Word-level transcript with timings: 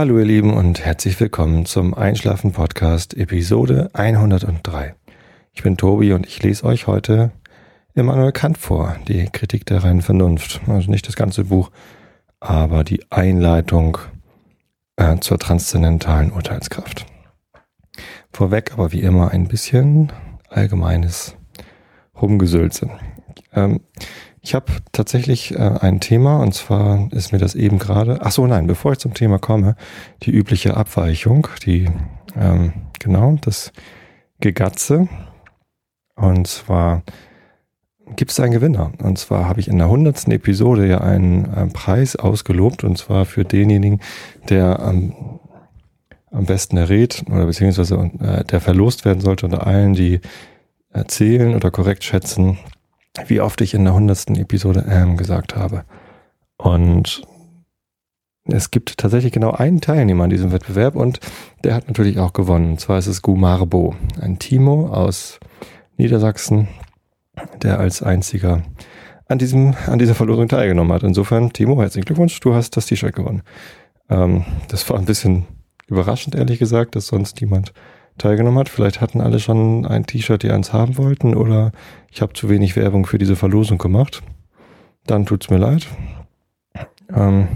Hallo 0.00 0.18
ihr 0.18 0.24
Lieben 0.24 0.54
und 0.54 0.80
herzlich 0.80 1.20
willkommen 1.20 1.66
zum 1.66 1.92
Einschlafen 1.92 2.52
Podcast 2.52 3.12
Episode 3.12 3.90
103. 3.92 4.94
Ich 5.52 5.62
bin 5.62 5.76
Tobi 5.76 6.14
und 6.14 6.26
ich 6.26 6.42
lese 6.42 6.64
euch 6.64 6.86
heute 6.86 7.32
Immanuel 7.92 8.32
Kant 8.32 8.56
vor, 8.56 8.96
die 9.08 9.26
Kritik 9.26 9.66
der 9.66 9.84
reinen 9.84 10.00
Vernunft. 10.00 10.62
Also 10.68 10.90
nicht 10.90 11.06
das 11.06 11.16
ganze 11.16 11.44
Buch, 11.44 11.70
aber 12.40 12.82
die 12.82 13.04
Einleitung 13.10 13.98
äh, 14.96 15.18
zur 15.18 15.38
transzendentalen 15.38 16.32
Urteilskraft. 16.32 17.04
Vorweg 18.32 18.72
aber 18.72 18.92
wie 18.92 19.02
immer 19.02 19.32
ein 19.32 19.48
bisschen 19.48 20.10
allgemeines 20.48 21.36
Rumgesülze. 22.18 22.88
Ähm, 23.52 23.80
ich 24.42 24.54
habe 24.54 24.72
tatsächlich 24.92 25.54
äh, 25.54 25.58
ein 25.58 26.00
Thema 26.00 26.40
und 26.40 26.54
zwar 26.54 27.12
ist 27.12 27.32
mir 27.32 27.38
das 27.38 27.54
eben 27.54 27.78
gerade. 27.78 28.20
Ach 28.22 28.32
so, 28.32 28.46
nein, 28.46 28.66
bevor 28.66 28.92
ich 28.92 28.98
zum 28.98 29.14
Thema 29.14 29.38
komme, 29.38 29.76
die 30.22 30.30
übliche 30.30 30.76
Abweichung, 30.76 31.48
die 31.64 31.88
ähm, 32.36 32.72
genau 32.98 33.36
das 33.40 33.72
Gegatze. 34.40 35.08
Und 36.16 36.46
zwar 36.46 37.02
gibt 38.16 38.30
es 38.30 38.40
einen 38.40 38.52
Gewinner. 38.52 38.92
Und 39.02 39.18
zwar 39.18 39.46
habe 39.46 39.60
ich 39.60 39.68
in 39.68 39.78
der 39.78 39.88
hundertsten 39.88 40.32
Episode 40.32 40.86
ja 40.86 40.98
einen, 40.98 41.46
einen, 41.50 41.72
Preis 41.72 42.16
ausgelobt 42.16 42.82
und 42.82 42.96
zwar 42.96 43.26
für 43.26 43.44
denjenigen, 43.44 44.00
der 44.48 44.80
am, 44.80 45.40
am 46.30 46.46
besten 46.46 46.76
errät 46.78 47.24
oder 47.30 47.46
beziehungsweise 47.46 48.10
äh, 48.20 48.44
der 48.44 48.60
verlost 48.60 49.04
werden 49.04 49.20
sollte 49.20 49.46
unter 49.46 49.66
allen, 49.66 49.92
die 49.92 50.20
erzählen 50.92 51.54
oder 51.54 51.70
korrekt 51.70 52.04
schätzen, 52.04 52.58
wie 53.26 53.40
oft 53.40 53.60
ich 53.60 53.74
in 53.74 53.84
der 53.84 53.94
hundertsten 53.94 54.36
Episode 54.36 54.86
ähm 54.88 55.16
gesagt 55.16 55.56
habe. 55.56 55.84
Und 56.56 57.22
es 58.44 58.70
gibt 58.70 58.98
tatsächlich 58.98 59.32
genau 59.32 59.52
einen 59.52 59.80
Teilnehmer 59.80 60.24
an 60.24 60.30
diesem 60.30 60.52
Wettbewerb 60.52 60.96
und 60.96 61.20
der 61.64 61.74
hat 61.74 61.88
natürlich 61.88 62.18
auch 62.18 62.32
gewonnen. 62.32 62.72
Und 62.72 62.80
zwar 62.80 62.98
ist 62.98 63.06
es 63.06 63.22
Gumarbo, 63.22 63.94
ein 64.20 64.38
Timo 64.38 64.88
aus 64.88 65.38
Niedersachsen, 65.96 66.68
der 67.62 67.78
als 67.78 68.02
einziger 68.02 68.62
an 69.28 69.38
diesem, 69.38 69.74
an 69.86 69.98
dieser 69.98 70.14
Verlosung 70.14 70.48
teilgenommen 70.48 70.92
hat. 70.92 71.04
Insofern, 71.04 71.52
Timo, 71.52 71.80
herzlichen 71.80 72.04
Glückwunsch, 72.04 72.40
du 72.40 72.54
hast 72.54 72.76
das 72.76 72.86
T-Shirt 72.86 73.14
gewonnen. 73.14 73.42
Ähm, 74.08 74.44
das 74.68 74.88
war 74.90 74.98
ein 74.98 75.04
bisschen 75.04 75.46
überraschend, 75.86 76.34
ehrlich 76.34 76.58
gesagt, 76.58 76.96
dass 76.96 77.06
sonst 77.06 77.40
niemand 77.40 77.72
teilgenommen 78.20 78.58
hat. 78.58 78.68
Vielleicht 78.68 79.00
hatten 79.00 79.20
alle 79.20 79.40
schon 79.40 79.86
ein 79.86 80.06
T-Shirt, 80.06 80.42
die 80.42 80.50
eins 80.50 80.72
haben 80.72 80.96
wollten, 80.98 81.34
oder 81.34 81.72
ich 82.10 82.22
habe 82.22 82.32
zu 82.32 82.48
wenig 82.48 82.76
Werbung 82.76 83.06
für 83.06 83.18
diese 83.18 83.36
Verlosung 83.36 83.78
gemacht. 83.78 84.22
Dann 85.06 85.26
tut's 85.26 85.50
mir 85.50 85.58
leid. 85.58 85.86
Ähm, 87.14 87.48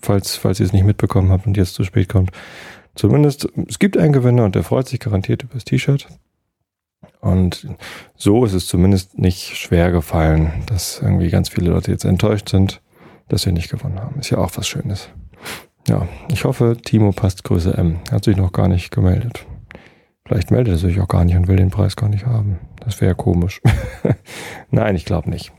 falls, 0.00 0.36
falls 0.36 0.60
ihr 0.60 0.66
es 0.66 0.72
nicht 0.72 0.84
mitbekommen 0.84 1.30
habt 1.30 1.46
und 1.46 1.56
jetzt 1.56 1.74
zu 1.74 1.84
spät 1.84 2.08
kommt. 2.08 2.30
Zumindest, 2.94 3.48
es 3.68 3.78
gibt 3.78 3.96
einen 3.96 4.12
Gewinner 4.12 4.44
und 4.44 4.54
der 4.54 4.64
freut 4.64 4.88
sich 4.88 5.00
garantiert 5.00 5.42
über 5.42 5.54
das 5.54 5.64
T-Shirt. 5.64 6.08
Und 7.20 7.66
so 8.16 8.44
ist 8.44 8.54
es 8.54 8.66
zumindest 8.66 9.18
nicht 9.18 9.56
schwer 9.56 9.90
gefallen, 9.90 10.64
dass 10.66 11.00
irgendwie 11.00 11.30
ganz 11.30 11.48
viele 11.48 11.70
Leute 11.70 11.90
jetzt 11.90 12.04
enttäuscht 12.04 12.48
sind, 12.48 12.80
dass 13.28 13.44
wir 13.44 13.52
nicht 13.52 13.70
gewonnen 13.70 14.00
haben. 14.00 14.18
Ist 14.18 14.30
ja 14.30 14.38
auch 14.38 14.50
was 14.54 14.68
Schönes. 14.68 15.08
Ja, 15.88 16.06
ich 16.30 16.44
hoffe, 16.44 16.76
Timo 16.82 17.12
passt 17.12 17.44
Größe 17.44 17.76
M. 17.76 18.00
Hat 18.10 18.24
sich 18.24 18.36
noch 18.36 18.52
gar 18.52 18.68
nicht 18.68 18.90
gemeldet. 18.90 19.46
Vielleicht 20.28 20.50
meldet 20.50 20.74
er 20.74 20.78
sich 20.78 21.00
auch 21.00 21.08
gar 21.08 21.24
nicht 21.24 21.36
und 21.36 21.48
will 21.48 21.56
den 21.56 21.70
Preis 21.70 21.96
gar 21.96 22.10
nicht 22.10 22.26
haben. 22.26 22.58
Das 22.80 23.00
wäre 23.00 23.14
komisch. 23.14 23.62
Nein, 24.70 24.94
ich 24.94 25.06
glaube 25.06 25.30
nicht. 25.30 25.52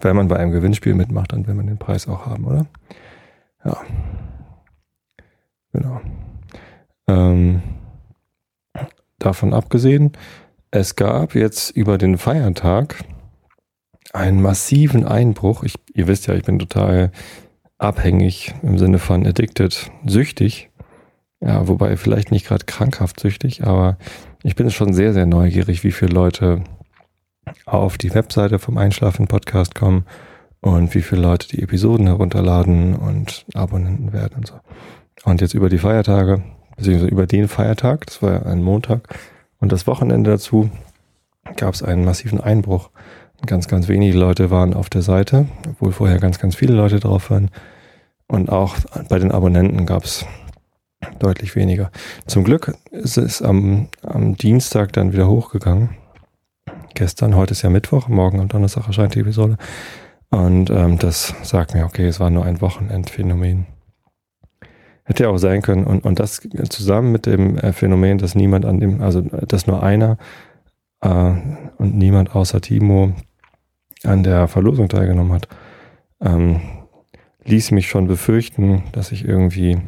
Wenn 0.00 0.16
man 0.16 0.28
bei 0.28 0.38
einem 0.38 0.52
Gewinnspiel 0.52 0.94
mitmacht, 0.94 1.34
dann 1.34 1.46
will 1.46 1.52
man 1.52 1.66
den 1.66 1.76
Preis 1.76 2.08
auch 2.08 2.24
haben, 2.24 2.46
oder? 2.46 2.66
Ja. 3.62 3.76
Genau. 5.74 6.00
Ähm, 7.08 7.62
davon 9.18 9.52
abgesehen, 9.52 10.12
es 10.70 10.96
gab 10.96 11.34
jetzt 11.34 11.70
über 11.70 11.98
den 11.98 12.16
Feiertag 12.16 13.04
einen 14.14 14.40
massiven 14.40 15.06
Einbruch. 15.06 15.62
Ich, 15.62 15.74
ihr 15.92 16.06
wisst 16.06 16.26
ja, 16.26 16.34
ich 16.34 16.44
bin 16.44 16.58
total 16.58 17.12
abhängig 17.76 18.54
im 18.62 18.78
Sinne 18.78 18.98
von 18.98 19.26
addicted, 19.26 19.90
süchtig 20.06 20.69
ja, 21.40 21.66
wobei 21.68 21.96
vielleicht 21.96 22.30
nicht 22.30 22.46
gerade 22.46 22.64
krankhaft 22.66 23.20
süchtig, 23.20 23.64
aber 23.64 23.96
ich 24.42 24.56
bin 24.56 24.70
schon 24.70 24.92
sehr, 24.92 25.12
sehr 25.12 25.26
neugierig, 25.26 25.84
wie 25.84 25.92
viele 25.92 26.12
Leute 26.12 26.62
auf 27.66 27.98
die 27.98 28.14
Webseite 28.14 28.58
vom 28.58 28.78
Einschlafen 28.78 29.26
Podcast 29.26 29.74
kommen 29.74 30.04
und 30.60 30.94
wie 30.94 31.02
viele 31.02 31.22
Leute 31.22 31.48
die 31.48 31.62
Episoden 31.62 32.06
herunterladen 32.06 32.94
und 32.94 33.46
Abonnenten 33.54 34.12
werden 34.12 34.34
und 34.36 34.46
so. 34.46 34.54
Und 35.24 35.40
jetzt 35.40 35.54
über 35.54 35.68
die 35.68 35.78
Feiertage, 35.78 36.42
beziehungsweise 36.76 37.10
über 37.10 37.26
den 37.26 37.48
Feiertag, 37.48 38.06
das 38.06 38.22
war 38.22 38.32
ja 38.32 38.42
ein 38.42 38.62
Montag, 38.62 39.08
und 39.58 39.72
das 39.72 39.86
Wochenende 39.86 40.30
dazu 40.30 40.70
gab 41.56 41.74
es 41.74 41.82
einen 41.82 42.04
massiven 42.04 42.40
Einbruch. 42.40 42.90
Ganz, 43.46 43.68
ganz 43.68 43.88
wenige 43.88 44.18
Leute 44.18 44.50
waren 44.50 44.74
auf 44.74 44.90
der 44.90 45.02
Seite, 45.02 45.46
obwohl 45.68 45.92
vorher 45.92 46.18
ganz, 46.18 46.38
ganz 46.38 46.56
viele 46.56 46.74
Leute 46.74 47.00
drauf 47.00 47.30
waren. 47.30 47.50
Und 48.26 48.50
auch 48.50 48.76
bei 49.08 49.18
den 49.18 49.32
Abonnenten 49.32 49.86
gab 49.86 50.04
es 50.04 50.26
deutlich 51.18 51.56
weniger. 51.56 51.90
Zum 52.26 52.44
Glück 52.44 52.74
ist 52.90 53.16
es 53.16 53.42
am, 53.42 53.88
am 54.02 54.36
Dienstag 54.36 54.92
dann 54.92 55.12
wieder 55.12 55.28
hochgegangen. 55.28 55.90
Gestern, 56.94 57.36
heute 57.36 57.52
ist 57.52 57.62
ja 57.62 57.70
Mittwoch, 57.70 58.08
morgen 58.08 58.40
am 58.40 58.48
Donnerstag 58.48 58.86
erscheint 58.86 59.14
die 59.14 59.20
Episode. 59.20 59.56
Und 60.30 60.70
ähm, 60.70 60.98
das 60.98 61.34
sagt 61.42 61.74
mir, 61.74 61.84
okay, 61.84 62.06
es 62.06 62.20
war 62.20 62.30
nur 62.30 62.44
ein 62.44 62.60
Wochenendphänomen. 62.60 63.66
Hätte 65.04 65.24
ja 65.24 65.30
auch 65.30 65.38
sein 65.38 65.62
können. 65.62 65.84
Und, 65.84 66.04
und 66.04 66.20
das 66.20 66.40
zusammen 66.68 67.12
mit 67.12 67.26
dem 67.26 67.58
äh, 67.58 67.72
Phänomen, 67.72 68.18
dass 68.18 68.34
niemand 68.34 68.64
an 68.64 68.78
dem, 68.78 69.00
also 69.00 69.22
dass 69.22 69.66
nur 69.66 69.82
einer 69.82 70.18
äh, 71.00 71.32
und 71.78 71.96
niemand 71.96 72.34
außer 72.34 72.60
Timo 72.60 73.12
an 74.04 74.22
der 74.22 74.46
Verlosung 74.48 74.88
teilgenommen 74.88 75.32
hat, 75.32 75.48
ähm, 76.20 76.60
ließ 77.44 77.72
mich 77.72 77.88
schon 77.88 78.06
befürchten, 78.06 78.84
dass 78.92 79.12
ich 79.12 79.24
irgendwie 79.24 79.78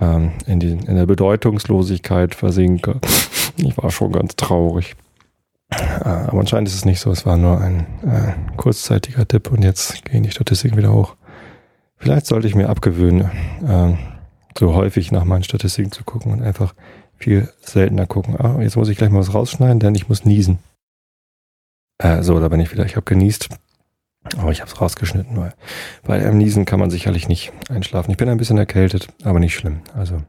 ähm, 0.00 0.32
in, 0.46 0.60
die, 0.60 0.72
in 0.72 0.96
der 0.96 1.06
Bedeutungslosigkeit 1.06 2.34
versinke. 2.34 3.00
Ich 3.56 3.76
war 3.76 3.90
schon 3.90 4.12
ganz 4.12 4.36
traurig. 4.36 4.94
Äh, 5.70 6.08
aber 6.08 6.40
anscheinend 6.40 6.68
ist 6.68 6.76
es 6.76 6.84
nicht 6.84 7.00
so. 7.00 7.10
Es 7.10 7.26
war 7.26 7.36
nur 7.36 7.60
ein 7.60 7.80
äh, 8.06 8.56
kurzzeitiger 8.56 9.26
Tipp 9.26 9.50
und 9.50 9.62
jetzt 9.62 10.04
gehen 10.04 10.22
die 10.22 10.30
Statistiken 10.30 10.76
wieder 10.76 10.92
hoch. 10.92 11.16
Vielleicht 11.96 12.26
sollte 12.26 12.46
ich 12.46 12.54
mir 12.54 12.68
abgewöhnen, 12.68 13.30
äh, 13.66 13.94
so 14.56 14.74
häufig 14.74 15.10
nach 15.12 15.24
meinen 15.24 15.42
Statistiken 15.42 15.92
zu 15.92 16.04
gucken 16.04 16.32
und 16.32 16.42
einfach 16.42 16.74
viel 17.16 17.48
seltener 17.60 18.06
gucken. 18.06 18.36
Ah, 18.38 18.60
jetzt 18.60 18.76
muss 18.76 18.88
ich 18.88 18.96
gleich 18.96 19.10
mal 19.10 19.18
was 19.18 19.34
rausschneiden, 19.34 19.80
denn 19.80 19.94
ich 19.94 20.08
muss 20.08 20.24
niesen. 20.24 20.60
Äh, 21.98 22.22
so, 22.22 22.38
da 22.38 22.48
bin 22.48 22.60
ich 22.60 22.72
wieder. 22.72 22.86
Ich 22.86 22.94
habe 22.94 23.04
genießt. 23.04 23.48
Aber 24.36 24.50
ich 24.50 24.60
habe 24.60 24.70
es 24.70 24.80
rausgeschnitten, 24.80 25.36
weil 25.36 25.54
bei 26.04 26.14
einem 26.14 26.38
Niesen 26.38 26.64
kann 26.64 26.80
man 26.80 26.90
sicherlich 26.90 27.28
nicht 27.28 27.52
einschlafen. 27.70 28.10
Ich 28.10 28.16
bin 28.16 28.28
ein 28.28 28.36
bisschen 28.36 28.58
erkältet, 28.58 29.08
aber 29.24 29.40
nicht 29.40 29.54
schlimm. 29.54 29.80
Also 29.94 30.22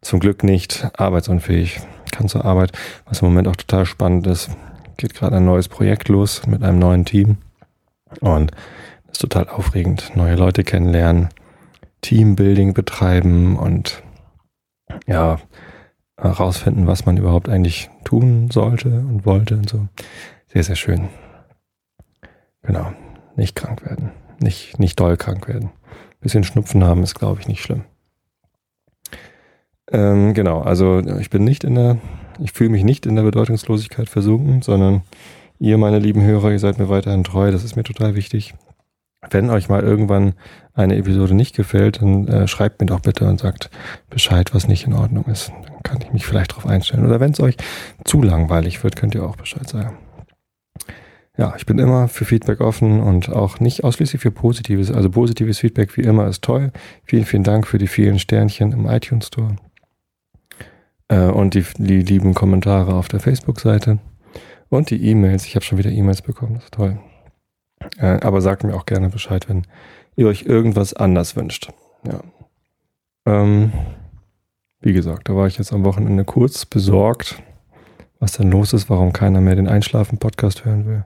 zum 0.00 0.20
Glück 0.20 0.44
nicht 0.44 0.88
arbeitsunfähig. 0.96 1.80
Kann 2.12 2.28
zur 2.28 2.44
Arbeit, 2.44 2.72
was 3.06 3.20
im 3.20 3.28
Moment 3.28 3.48
auch 3.48 3.56
total 3.56 3.86
spannend 3.86 4.26
ist. 4.26 4.50
Geht 4.96 5.14
gerade 5.14 5.36
ein 5.36 5.44
neues 5.44 5.68
Projekt 5.68 6.08
los 6.08 6.46
mit 6.46 6.62
einem 6.62 6.78
neuen 6.78 7.04
Team. 7.04 7.38
Und 8.20 8.50
das 9.06 9.12
ist 9.12 9.20
total 9.20 9.48
aufregend. 9.48 10.12
Neue 10.14 10.34
Leute 10.34 10.64
kennenlernen, 10.64 11.28
Teambuilding 12.02 12.74
betreiben 12.74 13.56
und 13.56 14.02
ja, 15.06 15.38
herausfinden, 16.16 16.86
was 16.86 17.06
man 17.06 17.16
überhaupt 17.16 17.48
eigentlich 17.48 17.90
tun 18.04 18.50
sollte 18.50 18.88
und 18.88 19.24
wollte 19.24 19.56
und 19.56 19.68
so. 19.68 19.88
Sehr, 20.48 20.64
sehr 20.64 20.76
schön. 20.76 21.08
Genau. 22.62 22.92
Nicht 23.36 23.56
krank 23.56 23.84
werden. 23.84 24.12
Nicht, 24.38 24.78
nicht 24.78 24.98
doll 24.98 25.16
krank 25.16 25.48
werden. 25.48 25.70
Bisschen 26.20 26.44
Schnupfen 26.44 26.84
haben 26.84 27.02
ist, 27.02 27.14
glaube 27.14 27.40
ich, 27.40 27.48
nicht 27.48 27.62
schlimm. 27.62 27.84
Ähm, 29.90 30.34
genau, 30.34 30.60
also 30.60 31.00
ich 31.18 31.30
bin 31.30 31.44
nicht 31.44 31.64
in 31.64 31.74
der, 31.74 31.98
ich 32.38 32.52
fühle 32.52 32.70
mich 32.70 32.84
nicht 32.84 33.06
in 33.06 33.16
der 33.16 33.22
Bedeutungslosigkeit 33.22 34.08
versunken, 34.08 34.62
sondern 34.62 35.02
ihr, 35.58 35.78
meine 35.78 35.98
lieben 35.98 36.22
Hörer, 36.22 36.52
ihr 36.52 36.58
seid 36.58 36.78
mir 36.78 36.88
weiterhin 36.88 37.24
treu, 37.24 37.50
das 37.50 37.64
ist 37.64 37.76
mir 37.76 37.82
total 37.82 38.14
wichtig. 38.14 38.54
Wenn 39.30 39.50
euch 39.50 39.68
mal 39.68 39.82
irgendwann 39.82 40.34
eine 40.72 40.96
Episode 40.96 41.34
nicht 41.34 41.54
gefällt, 41.54 42.00
dann 42.00 42.26
äh, 42.28 42.48
schreibt 42.48 42.80
mir 42.80 42.86
doch 42.86 43.00
bitte 43.00 43.26
und 43.26 43.40
sagt 43.40 43.70
Bescheid, 44.08 44.54
was 44.54 44.68
nicht 44.68 44.86
in 44.86 44.94
Ordnung 44.94 45.24
ist. 45.26 45.50
Dann 45.50 45.82
kann 45.82 46.00
ich 46.00 46.12
mich 46.12 46.24
vielleicht 46.24 46.52
darauf 46.52 46.66
einstellen. 46.66 47.04
Oder 47.04 47.20
wenn 47.20 47.32
es 47.32 47.40
euch 47.40 47.56
zu 48.04 48.22
langweilig 48.22 48.82
wird, 48.82 48.96
könnt 48.96 49.14
ihr 49.14 49.24
auch 49.24 49.36
Bescheid 49.36 49.68
sagen 49.68 49.98
ja, 51.40 51.54
ich 51.56 51.64
bin 51.64 51.78
immer 51.78 52.06
für 52.06 52.26
Feedback 52.26 52.60
offen 52.60 53.00
und 53.00 53.30
auch 53.30 53.60
nicht 53.60 53.82
ausschließlich 53.82 54.20
für 54.20 54.30
Positives. 54.30 54.90
Also 54.90 55.08
positives 55.08 55.58
Feedback 55.58 55.96
wie 55.96 56.02
immer 56.02 56.26
ist 56.26 56.44
toll. 56.44 56.70
Vielen, 57.04 57.24
vielen 57.24 57.44
Dank 57.44 57.66
für 57.66 57.78
die 57.78 57.86
vielen 57.86 58.18
Sternchen 58.18 58.72
im 58.72 58.86
iTunes 58.86 59.28
Store 59.28 59.56
äh, 61.08 61.30
und 61.30 61.54
die, 61.54 61.64
die 61.78 62.02
lieben 62.02 62.34
Kommentare 62.34 62.94
auf 62.94 63.08
der 63.08 63.20
Facebook-Seite 63.20 64.00
und 64.68 64.90
die 64.90 65.02
E-Mails. 65.02 65.46
Ich 65.46 65.54
habe 65.54 65.64
schon 65.64 65.78
wieder 65.78 65.90
E-Mails 65.90 66.20
bekommen, 66.20 66.56
das 66.56 66.64
ist 66.64 66.74
toll. 66.74 66.98
Äh, 67.96 68.20
aber 68.20 68.42
sagt 68.42 68.62
mir 68.62 68.74
auch 68.74 68.84
gerne 68.84 69.08
Bescheid, 69.08 69.48
wenn 69.48 69.66
ihr 70.16 70.26
euch 70.26 70.42
irgendwas 70.42 70.92
anders 70.92 71.36
wünscht. 71.36 71.70
Ja. 72.04 72.20
Ähm, 73.24 73.72
wie 74.82 74.92
gesagt, 74.92 75.30
da 75.30 75.36
war 75.36 75.46
ich 75.46 75.56
jetzt 75.56 75.72
am 75.72 75.84
Wochenende 75.86 76.26
kurz 76.26 76.66
besorgt, 76.66 77.42
was 78.20 78.32
denn 78.32 78.50
los 78.50 78.72
ist, 78.72 78.88
warum 78.88 79.12
keiner 79.12 79.40
mehr 79.40 79.56
den 79.56 79.68
Einschlafen-Podcast 79.68 80.64
hören 80.64 80.86
will. 80.86 81.04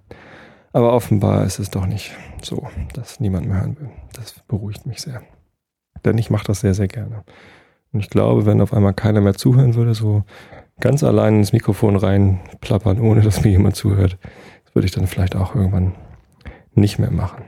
Aber 0.73 0.93
offenbar 0.93 1.45
ist 1.45 1.61
es 1.61 1.71
doch 1.71 1.87
nicht 1.87 2.13
so, 2.43 2.69
dass 2.93 3.21
niemand 3.21 3.47
mehr 3.47 3.61
hören 3.61 3.79
will. 3.81 3.89
Das 4.13 4.35
beruhigt 4.49 4.85
mich 4.87 5.01
sehr. 5.01 5.23
Denn 6.05 6.19
ich 6.19 6.31
mache 6.31 6.47
das 6.47 6.61
sehr, 6.61 6.75
sehr 6.75 6.89
gerne. 6.89 7.25
Und 7.93 8.01
ich 8.01 8.11
glaube, 8.11 8.45
wenn 8.45 8.61
auf 8.61 8.75
einmal 8.75 8.93
keiner 8.93 9.21
mehr 9.21 9.35
zuhören 9.35 9.77
würde, 9.77 9.95
so 9.95 10.25
ganz 10.81 11.05
allein 11.05 11.37
ins 11.37 11.53
Mikrofon 11.53 11.95
reinplappern, 11.97 12.99
ohne 13.01 13.23
dass 13.23 13.45
mir 13.45 13.51
jemand 13.51 13.77
zuhört, 13.77 14.19
das 14.65 14.75
würde 14.75 14.87
ich 14.87 14.93
dann 14.93 15.07
vielleicht 15.07 15.37
auch 15.37 15.55
irgendwann 15.55 15.95
nicht 16.75 16.99
mehr 16.99 17.13
machen. 17.13 17.45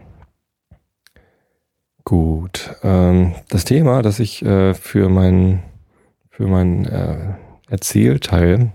Gut. 2.04 2.76
Ähm, 2.84 3.34
das 3.48 3.64
Thema, 3.64 4.02
das 4.02 4.20
ich 4.20 4.44
äh, 4.44 4.74
für 4.74 5.08
meinen 5.08 5.64
für 6.30 6.46
meinen 6.46 6.84
äh, 6.84 7.34
Erzählteil, 7.69 8.70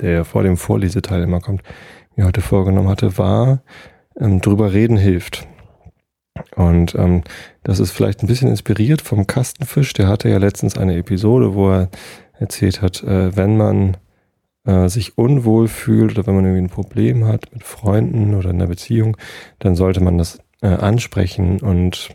der 0.00 0.24
vor 0.24 0.42
dem 0.42 0.56
Vorleseteil 0.56 1.22
immer 1.22 1.40
kommt, 1.40 1.62
mir 2.16 2.26
heute 2.26 2.40
vorgenommen 2.40 2.88
hatte, 2.88 3.18
war, 3.18 3.62
ähm, 4.18 4.40
drüber 4.40 4.72
reden 4.72 4.96
hilft. 4.96 5.46
Und 6.56 6.94
ähm, 6.94 7.22
das 7.62 7.80
ist 7.80 7.92
vielleicht 7.92 8.22
ein 8.22 8.26
bisschen 8.26 8.48
inspiriert 8.48 9.02
vom 9.02 9.26
Kastenfisch. 9.26 9.92
Der 9.92 10.08
hatte 10.08 10.28
ja 10.28 10.38
letztens 10.38 10.76
eine 10.76 10.96
Episode, 10.96 11.54
wo 11.54 11.70
er 11.70 11.88
erzählt 12.38 12.82
hat, 12.82 13.02
äh, 13.02 13.36
wenn 13.36 13.56
man 13.56 13.96
äh, 14.64 14.88
sich 14.88 15.16
unwohl 15.16 15.68
fühlt 15.68 16.12
oder 16.12 16.26
wenn 16.26 16.34
man 16.34 16.44
irgendwie 16.44 16.64
ein 16.64 16.70
Problem 16.70 17.24
hat 17.26 17.52
mit 17.52 17.62
Freunden 17.62 18.34
oder 18.34 18.50
in 18.50 18.56
einer 18.56 18.66
Beziehung, 18.66 19.16
dann 19.60 19.76
sollte 19.76 20.00
man 20.00 20.18
das 20.18 20.38
äh, 20.62 20.68
ansprechen 20.68 21.60
und 21.60 22.10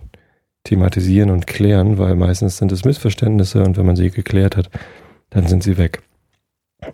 thematisieren 0.63 1.29
und 1.29 1.47
klären, 1.47 1.97
weil 1.97 2.15
meistens 2.15 2.57
sind 2.57 2.71
es 2.71 2.83
Missverständnisse 2.83 3.63
und 3.63 3.77
wenn 3.77 3.85
man 3.85 3.95
sie 3.95 4.11
geklärt 4.11 4.57
hat, 4.57 4.69
dann 5.29 5.47
sind 5.47 5.63
sie 5.63 5.77
weg. 5.77 6.01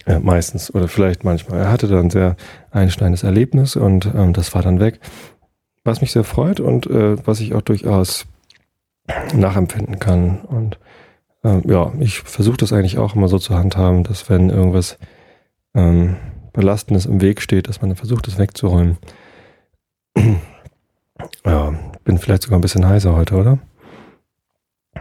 Äh, 0.06 0.20
meistens 0.20 0.74
oder 0.74 0.88
vielleicht 0.88 1.24
manchmal. 1.24 1.60
Er 1.60 1.72
hatte 1.72 1.88
da 1.88 2.00
ein 2.00 2.10
sehr 2.10 2.36
einschneidendes 2.72 3.24
Erlebnis 3.24 3.76
und 3.76 4.06
ähm, 4.16 4.34
das 4.34 4.54
war 4.56 4.62
dann 4.62 4.80
weg. 4.80 5.00
Was 5.84 6.02
mich 6.02 6.12
sehr 6.12 6.24
freut 6.24 6.60
und 6.60 6.88
äh, 6.88 7.16
was 7.28 7.40
ich 7.40 7.54
auch 7.54 7.62
durchaus 7.62 8.26
nachempfinden 9.34 10.00
kann. 10.00 10.42
Und 10.42 10.80
ähm, 11.44 11.62
ja, 11.66 11.94
ich 12.00 12.20
versuche 12.20 12.58
das 12.58 12.74
eigentlich 12.74 12.98
auch 12.98 13.16
immer 13.16 13.28
so 13.28 13.38
zu 13.38 13.56
handhaben, 13.56 14.04
dass 14.04 14.30
wenn 14.30 14.50
irgendwas 14.50 14.98
ähm, 15.76 16.16
Belastendes 16.54 17.06
im 17.06 17.22
Weg 17.22 17.42
steht, 17.42 17.68
dass 17.68 17.82
man 17.82 17.96
versucht, 17.96 18.28
das 18.28 18.40
wegzuräumen. 18.40 18.98
ja, 21.46 21.74
bin 22.04 22.18
vielleicht 22.18 22.44
sogar 22.44 22.58
ein 22.58 22.62
bisschen 22.62 22.88
heiser 22.88 23.16
heute, 23.16 23.36
oder? 23.36 23.60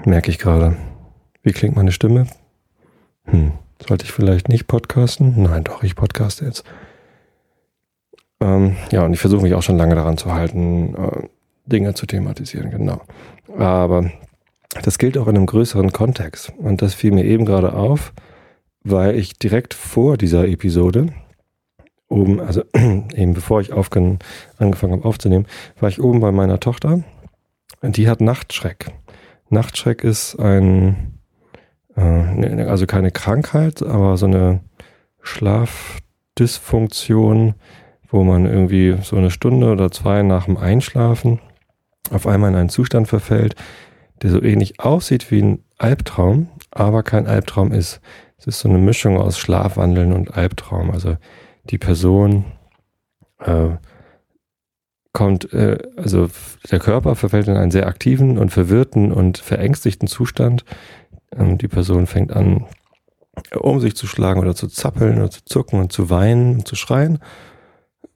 Merke 0.04 0.30
ich 0.30 0.38
gerade. 0.38 0.76
Wie 1.42 1.52
klingt 1.52 1.76
meine 1.76 1.92
Stimme? 1.92 2.26
Hm, 3.24 3.52
sollte 3.88 4.04
ich 4.04 4.12
vielleicht 4.12 4.48
nicht 4.48 4.66
podcasten? 4.66 5.42
Nein, 5.42 5.64
doch, 5.64 5.82
ich 5.82 5.96
podcaste 5.96 6.44
jetzt. 6.44 6.64
Ähm, 8.40 8.76
ja, 8.90 9.04
und 9.04 9.12
ich 9.12 9.20
versuche 9.20 9.42
mich 9.42 9.54
auch 9.54 9.62
schon 9.62 9.76
lange 9.76 9.94
daran 9.94 10.16
zu 10.16 10.32
halten, 10.32 10.94
äh, 10.94 11.28
Dinge 11.66 11.94
zu 11.94 12.06
thematisieren, 12.06 12.70
genau. 12.70 13.00
Aber 13.56 14.10
das 14.82 14.98
gilt 14.98 15.16
auch 15.18 15.28
in 15.28 15.36
einem 15.36 15.46
größeren 15.46 15.92
Kontext. 15.92 16.52
Und 16.58 16.82
das 16.82 16.94
fiel 16.94 17.12
mir 17.12 17.24
eben 17.24 17.44
gerade 17.44 17.74
auf, 17.74 18.12
weil 18.82 19.16
ich 19.16 19.38
direkt 19.38 19.74
vor 19.74 20.16
dieser 20.16 20.46
Episode 20.46 21.12
oben, 22.08 22.40
also 22.40 22.62
eben 22.74 23.34
bevor 23.34 23.60
ich 23.60 23.72
angefangen 23.72 24.92
habe 24.92 25.04
aufzunehmen, 25.04 25.46
war 25.80 25.88
ich 25.88 26.02
oben 26.02 26.20
bei 26.20 26.32
meiner 26.32 26.60
Tochter. 26.60 27.02
Die 27.82 28.08
hat 28.08 28.20
Nachtschreck. 28.20 28.86
Nachtschreck 29.50 30.04
ist 30.04 30.36
ein, 30.36 31.18
also 31.96 32.86
keine 32.86 33.10
Krankheit, 33.10 33.82
aber 33.82 34.16
so 34.16 34.26
eine 34.26 34.60
Schlafdysfunktion, 35.22 37.54
wo 38.08 38.22
man 38.24 38.46
irgendwie 38.46 38.96
so 39.02 39.16
eine 39.16 39.30
Stunde 39.30 39.72
oder 39.72 39.90
zwei 39.90 40.22
nach 40.22 40.46
dem 40.46 40.56
Einschlafen 40.56 41.40
auf 42.10 42.26
einmal 42.26 42.50
in 42.50 42.56
einen 42.56 42.68
Zustand 42.68 43.08
verfällt, 43.08 43.54
der 44.22 44.30
so 44.30 44.42
ähnlich 44.42 44.80
aussieht 44.80 45.30
wie 45.30 45.42
ein 45.42 45.64
Albtraum, 45.78 46.48
aber 46.70 47.02
kein 47.02 47.26
Albtraum 47.26 47.72
ist. 47.72 48.00
Es 48.38 48.46
ist 48.46 48.60
so 48.60 48.68
eine 48.68 48.78
Mischung 48.78 49.18
aus 49.18 49.38
Schlafwandeln 49.38 50.12
und 50.12 50.36
Albtraum. 50.36 50.90
Also 50.90 51.16
die 51.70 51.78
Person 51.78 52.44
äh, 53.38 53.70
kommt, 55.12 55.52
äh, 55.52 55.78
also 55.96 56.28
der 56.70 56.80
Körper 56.80 57.14
verfällt 57.14 57.48
in 57.48 57.56
einen 57.56 57.70
sehr 57.70 57.86
aktiven 57.86 58.36
und 58.36 58.50
verwirrten 58.50 59.12
und 59.12 59.38
verängstigten 59.38 60.08
Zustand. 60.08 60.64
Ähm, 61.36 61.58
die 61.58 61.68
Person 61.68 62.06
fängt 62.06 62.32
an, 62.32 62.66
um 63.54 63.80
sich 63.80 63.96
zu 63.96 64.06
schlagen 64.06 64.40
oder 64.40 64.54
zu 64.54 64.68
zappeln 64.68 65.18
oder 65.18 65.30
zu 65.30 65.44
zucken 65.44 65.80
und 65.80 65.92
zu 65.92 66.10
weinen 66.10 66.56
und 66.56 66.68
zu 66.68 66.76
schreien, 66.76 67.18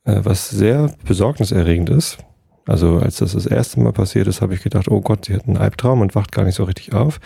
äh, 0.05 0.21
was 0.23 0.51
sehr 0.51 0.93
besorgniserregend 1.05 1.91
ist. 1.91 2.19
Also 2.67 2.99
als 2.99 3.17
das 3.17 3.33
das 3.33 3.47
erste 3.47 3.81
Mal 3.81 3.93
passiert 3.93 4.27
ist, 4.27 4.43
habe 4.43 4.55
ich 4.55 4.63
gedacht, 4.63 4.89
oh 4.89 5.01
Gott, 5.01 5.25
sie 5.25 5.35
hat 5.35 5.47
einen 5.47 5.57
Albtraum 5.57 6.01
und 6.01 6.15
wacht 6.15 6.33
gar 6.33 6.45
nicht 6.45 6.55
so 6.55 6.65
richtig 6.65 6.93
auf. 6.93 7.19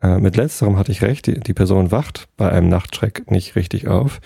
Äh, 0.00 0.18
mit 0.18 0.36
letzterem 0.36 0.78
hatte 0.78 0.92
ich 0.92 1.02
recht, 1.02 1.26
die, 1.26 1.40
die 1.40 1.54
Person 1.54 1.90
wacht 1.90 2.28
bei 2.36 2.50
einem 2.50 2.68
Nachtschreck 2.68 3.30
nicht 3.30 3.56
richtig 3.56 3.88
auf. 3.88 4.20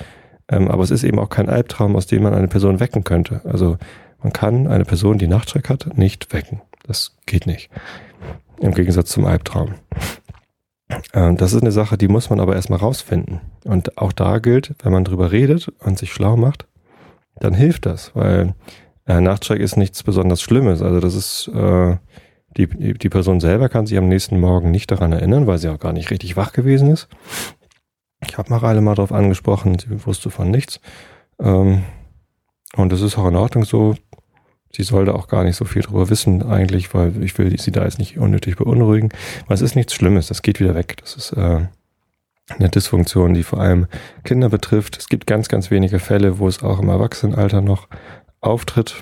Ähm, 0.49 0.71
aber 0.71 0.83
es 0.83 0.91
ist 0.91 1.05
eben 1.05 1.19
auch 1.19 1.29
kein 1.29 1.49
Albtraum, 1.49 1.97
aus 1.97 2.07
dem 2.07 2.23
man 2.23 2.35
eine 2.35 2.49
Person 2.49 2.81
wecken 2.81 3.03
könnte. 3.03 3.41
Also 3.45 3.79
man 4.23 4.33
kann 4.33 4.67
eine 4.67 4.85
Person, 4.85 5.19
die 5.19 5.27
Nachtschreck 5.27 5.69
hat, 5.69 5.97
nicht 5.97 6.33
wecken. 6.33 6.61
Das 6.87 7.17
geht 7.27 7.47
nicht. 7.47 7.71
Im 8.61 8.75
Gegensatz 8.75 9.11
zum 9.11 9.25
Albtraum. 9.25 9.75
Ähm, 11.13 11.37
das 11.37 11.53
ist 11.53 11.63
eine 11.63 11.73
Sache, 11.73 11.99
die 11.99 12.09
muss 12.09 12.31
man 12.31 12.41
aber 12.41 12.55
erstmal 12.55 12.79
rausfinden. 12.79 13.41
Und 13.65 13.99
auch 13.99 14.13
da 14.13 14.39
gilt, 14.39 14.75
wenn 14.83 14.93
man 14.93 15.05
drüber 15.05 15.33
redet 15.33 15.69
und 15.81 15.99
sich 15.99 16.13
schlau 16.13 16.37
macht, 16.37 16.67
dann 17.41 17.55
hilft 17.55 17.87
das, 17.87 18.15
weil 18.15 18.55
äh, 19.07 19.21
Nachtschreck 19.21 19.61
ist 19.61 19.77
nichts 19.77 20.03
besonders 20.03 20.41
Schlimmes. 20.41 20.83
Also 20.83 21.01
das 21.01 21.15
ist, 21.15 21.49
äh, 21.49 21.97
die, 22.57 22.95
die 22.95 23.09
Person 23.09 23.41
selber 23.41 23.69
kann 23.69 23.87
sich 23.87 23.99
am 23.99 24.09
nächsten 24.09 24.41
Morgen 24.41 24.71
nicht 24.71 24.91
daran 24.91 25.13
erinnern, 25.13 25.47
weil 25.47 25.59
sie 25.59 25.69
auch 25.69 25.79
gar 25.79 25.93
nicht 25.93 26.11
richtig 26.11 26.37
wach 26.37 26.53
gewesen 26.53 26.91
ist. 26.91 27.09
Ich 28.27 28.39
habe 28.39 28.51
Mareile 28.51 28.81
mal 28.81 28.95
drauf 28.95 29.13
angesprochen, 29.13 29.79
sie 29.79 30.07
wusste 30.07 30.31
von 30.31 30.51
nichts. 30.51 30.81
Ähm, 31.39 31.83
und 32.77 32.93
das 32.93 33.03
ist 33.03 33.19
auch 33.19 33.29
in 33.29 33.37
Ordnung 33.37 33.65
so. 33.65 33.95
Sie 34.77 34.83
sollte 34.83 35.15
auch 35.15 35.27
gar 35.27 35.43
nicht 35.43 35.57
so 35.57 35.65
viel 35.65 35.81
drüber 35.81 36.11
wissen 36.11 36.43
eigentlich, 36.43 36.93
weil 36.93 37.23
ich 37.23 37.39
will 37.39 37.59
sie 37.59 37.73
da 37.73 37.85
jetzt 37.85 37.99
nicht 37.99 38.19
unnötig 38.19 38.57
beunruhigen. 38.57 39.09
Weil 39.47 39.55
es 39.55 39.63
ist 39.63 39.75
nichts 39.75 39.95
Schlimmes, 39.95 40.27
das 40.27 40.43
geht 40.43 40.61
wieder 40.61 40.75
weg. 40.75 40.99
Das 41.01 41.17
ist 41.17 41.33
äh, 41.33 41.61
eine 42.51 42.69
Dysfunktion, 42.69 43.33
die 43.33 43.43
vor 43.43 43.59
allem 43.59 43.87
Kinder 44.23 44.51
betrifft. 44.51 44.99
Es 44.99 45.09
gibt 45.09 45.27
ganz, 45.27 45.49
ganz 45.49 45.71
wenige 45.71 45.99
Fälle, 45.99 46.39
wo 46.39 46.47
es 46.47 46.63
auch 46.63 46.79
im 46.79 46.91
Erwachsenenalter 46.91 47.63
noch 47.63 47.89
auftritt. 48.43 49.01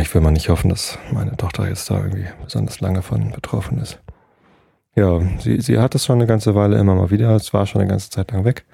Ich 0.00 0.12
will 0.12 0.22
mal 0.22 0.32
nicht 0.32 0.48
hoffen, 0.48 0.70
dass 0.70 0.98
meine 1.12 1.36
Tochter 1.36 1.68
jetzt 1.68 1.88
da 1.88 1.98
irgendwie 1.98 2.26
besonders 2.42 2.80
lange 2.80 3.02
von 3.02 3.30
betroffen 3.30 3.78
ist. 3.78 4.00
Ja, 4.96 5.20
sie, 5.38 5.60
sie 5.60 5.78
hat 5.78 5.94
es 5.94 6.04
schon 6.04 6.16
eine 6.16 6.26
ganze 6.26 6.56
Weile 6.56 6.78
immer 6.78 6.96
mal 6.96 7.12
wieder. 7.12 7.36
Es 7.36 7.54
war 7.54 7.64
schon 7.64 7.80
eine 7.80 7.90
ganze 7.90 8.10
Zeit 8.10 8.32
lang 8.32 8.44
weg. 8.44 8.64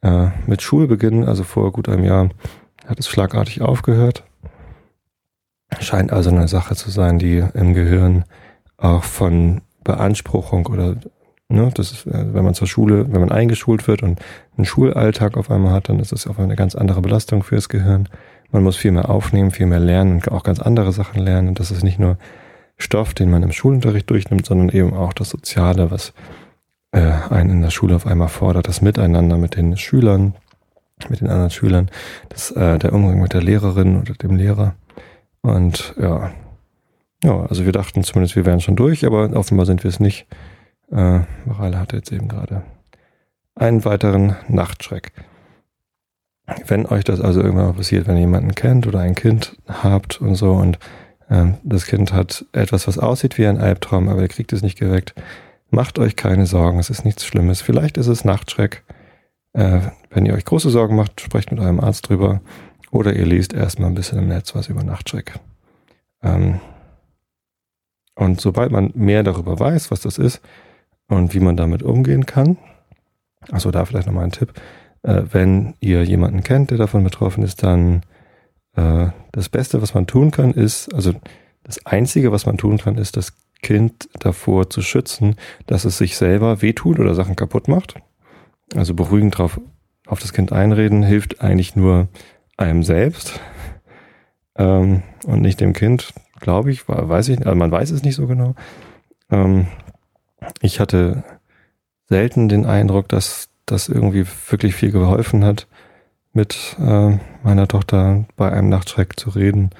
Äh, 0.00 0.28
mit 0.46 0.62
Schulbeginn, 0.62 1.28
also 1.28 1.44
vor 1.44 1.70
gut 1.70 1.90
einem 1.90 2.04
Jahr, 2.04 2.30
hat 2.86 2.98
es 2.98 3.08
schlagartig 3.08 3.60
aufgehört. 3.60 4.24
Scheint 5.80 6.12
also 6.12 6.30
eine 6.30 6.48
Sache 6.48 6.74
zu 6.76 6.90
sein, 6.90 7.18
die 7.18 7.44
im 7.54 7.74
Gehirn 7.74 8.24
auch 8.76 9.04
von 9.04 9.60
Beanspruchung 9.82 10.66
oder 10.66 10.96
ne, 11.48 11.70
das 11.74 11.92
ist, 11.92 12.06
äh, 12.06 12.34
wenn 12.34 12.44
man 12.44 12.54
zur 12.54 12.66
Schule, 12.66 13.12
wenn 13.12 13.20
man 13.20 13.32
eingeschult 13.32 13.86
wird 13.86 14.02
und 14.02 14.20
einen 14.56 14.64
Schulalltag 14.64 15.36
auf 15.36 15.50
einmal 15.50 15.72
hat, 15.72 15.88
dann 15.88 16.00
ist 16.00 16.12
das 16.12 16.26
auf 16.26 16.38
eine 16.38 16.56
ganz 16.56 16.74
andere 16.74 17.00
Belastung 17.00 17.42
fürs 17.42 17.68
Gehirn. 17.68 18.08
Man 18.50 18.62
muss 18.62 18.76
viel 18.76 18.92
mehr 18.92 19.10
aufnehmen, 19.10 19.50
viel 19.50 19.66
mehr 19.66 19.80
lernen 19.80 20.14
und 20.14 20.30
auch 20.30 20.42
ganz 20.42 20.60
andere 20.60 20.92
Sachen 20.92 21.20
lernen. 21.20 21.48
Und 21.48 21.60
das 21.60 21.70
ist 21.70 21.82
nicht 21.82 21.98
nur 21.98 22.18
Stoff, 22.76 23.14
den 23.14 23.30
man 23.30 23.42
im 23.42 23.52
Schulunterricht 23.52 24.08
durchnimmt, 24.10 24.46
sondern 24.46 24.68
eben 24.68 24.94
auch 24.94 25.12
das 25.12 25.30
Soziale, 25.30 25.90
was 25.90 26.12
äh, 26.92 27.10
einen 27.30 27.50
in 27.50 27.62
der 27.62 27.70
Schule 27.70 27.96
auf 27.96 28.06
einmal 28.06 28.28
fordert, 28.28 28.68
das 28.68 28.80
Miteinander 28.80 29.38
mit 29.38 29.56
den 29.56 29.76
Schülern, 29.76 30.34
mit 31.08 31.20
den 31.20 31.28
anderen 31.28 31.50
Schülern, 31.50 31.90
das, 32.28 32.50
äh, 32.52 32.78
der 32.78 32.92
Umgang 32.92 33.20
mit 33.20 33.32
der 33.32 33.42
Lehrerin 33.42 34.00
oder 34.00 34.14
dem 34.14 34.36
Lehrer. 34.36 34.74
Und 35.44 35.94
ja, 36.00 36.32
ja, 37.22 37.46
also 37.46 37.66
wir 37.66 37.72
dachten 37.72 38.02
zumindest, 38.02 38.34
wir 38.34 38.46
wären 38.46 38.62
schon 38.62 38.76
durch, 38.76 39.04
aber 39.04 39.30
offenbar 39.36 39.66
sind 39.66 39.84
wir 39.84 39.90
es 39.90 40.00
nicht. 40.00 40.26
Äh, 40.90 41.20
Mareile 41.44 41.78
hatte 41.78 41.96
jetzt 41.96 42.10
eben 42.12 42.28
gerade 42.28 42.62
einen 43.54 43.84
weiteren 43.84 44.36
Nachtschreck. 44.48 45.12
Wenn 46.66 46.86
euch 46.86 47.04
das 47.04 47.20
also 47.20 47.42
irgendwann 47.42 47.66
mal 47.66 47.72
passiert, 47.74 48.06
wenn 48.06 48.16
ihr 48.16 48.22
jemanden 48.22 48.54
kennt 48.54 48.86
oder 48.86 49.00
ein 49.00 49.14
Kind 49.14 49.56
habt 49.68 50.18
und 50.22 50.34
so 50.34 50.52
und 50.52 50.78
ähm, 51.28 51.58
das 51.62 51.84
Kind 51.84 52.14
hat 52.14 52.46
etwas, 52.52 52.88
was 52.88 52.98
aussieht 52.98 53.36
wie 53.36 53.46
ein 53.46 53.58
Albtraum, 53.58 54.08
aber 54.08 54.22
ihr 54.22 54.28
kriegt 54.28 54.52
es 54.54 54.62
nicht 54.62 54.78
geweckt. 54.78 55.14
Macht 55.68 55.98
euch 55.98 56.16
keine 56.16 56.46
Sorgen, 56.46 56.78
es 56.78 56.88
ist 56.88 57.04
nichts 57.04 57.26
Schlimmes. 57.26 57.60
Vielleicht 57.60 57.98
ist 57.98 58.06
es 58.06 58.24
Nachtschreck. 58.24 58.82
Äh, 59.52 59.80
wenn 60.08 60.24
ihr 60.24 60.32
euch 60.32 60.46
große 60.46 60.70
Sorgen 60.70 60.96
macht, 60.96 61.20
sprecht 61.20 61.50
mit 61.50 61.60
eurem 61.60 61.80
Arzt 61.80 62.08
drüber. 62.08 62.40
Oder 62.94 63.14
ihr 63.14 63.26
liest 63.26 63.52
erstmal 63.52 63.90
ein 63.90 63.94
bisschen 63.94 64.18
im 64.18 64.28
Netz 64.28 64.54
was 64.54 64.68
über 64.68 64.84
Nachtschreck. 64.84 65.34
Ähm, 66.22 66.60
Und 68.16 68.40
sobald 68.40 68.70
man 68.70 68.92
mehr 68.94 69.24
darüber 69.24 69.58
weiß, 69.58 69.90
was 69.90 70.00
das 70.00 70.18
ist 70.18 70.40
und 71.08 71.34
wie 71.34 71.40
man 71.40 71.56
damit 71.56 71.82
umgehen 71.82 72.26
kann, 72.26 72.56
also 73.50 73.72
da 73.72 73.84
vielleicht 73.84 74.06
nochmal 74.06 74.24
ein 74.24 74.30
Tipp, 74.30 74.52
äh, 75.02 75.22
wenn 75.32 75.74
ihr 75.80 76.04
jemanden 76.04 76.44
kennt, 76.44 76.70
der 76.70 76.78
davon 76.78 77.02
betroffen 77.02 77.42
ist, 77.42 77.64
dann 77.64 78.02
äh, 78.76 79.08
das 79.32 79.48
Beste, 79.48 79.82
was 79.82 79.94
man 79.94 80.06
tun 80.06 80.30
kann, 80.30 80.52
ist, 80.52 80.94
also 80.94 81.12
das 81.64 81.84
Einzige, 81.86 82.30
was 82.30 82.46
man 82.46 82.56
tun 82.56 82.78
kann, 82.78 82.96
ist, 82.96 83.16
das 83.16 83.32
Kind 83.62 84.08
davor 84.20 84.70
zu 84.70 84.80
schützen, 84.80 85.34
dass 85.66 85.84
es 85.84 85.98
sich 85.98 86.16
selber 86.16 86.62
wehtut 86.62 87.00
oder 87.00 87.14
Sachen 87.16 87.34
kaputt 87.34 87.66
macht. 87.66 87.96
Also 88.76 88.94
beruhigend 88.94 89.36
drauf 89.36 89.60
auf 90.06 90.20
das 90.20 90.32
Kind 90.32 90.52
einreden 90.52 91.02
hilft 91.02 91.40
eigentlich 91.40 91.74
nur 91.74 92.08
einem 92.56 92.82
selbst 92.82 93.40
ähm, 94.56 95.02
und 95.26 95.40
nicht 95.40 95.60
dem 95.60 95.72
Kind, 95.72 96.12
glaube 96.40 96.70
ich, 96.70 96.88
weiß 96.88 97.28
ich, 97.28 97.44
also 97.44 97.56
man 97.56 97.70
weiß 97.70 97.90
es 97.90 98.02
nicht 98.02 98.14
so 98.14 98.26
genau. 98.26 98.54
Ähm, 99.30 99.66
ich 100.60 100.80
hatte 100.80 101.24
selten 102.08 102.48
den 102.48 102.66
Eindruck, 102.66 103.08
dass 103.08 103.48
das 103.66 103.88
irgendwie 103.88 104.26
wirklich 104.48 104.74
viel 104.74 104.92
geholfen 104.92 105.44
hat, 105.44 105.66
mit 106.32 106.76
äh, 106.78 107.18
meiner 107.42 107.68
Tochter 107.68 108.26
bei 108.36 108.52
einem 108.52 108.68
Nachtschreck 108.68 109.18
zu 109.18 109.30
reden. 109.30 109.70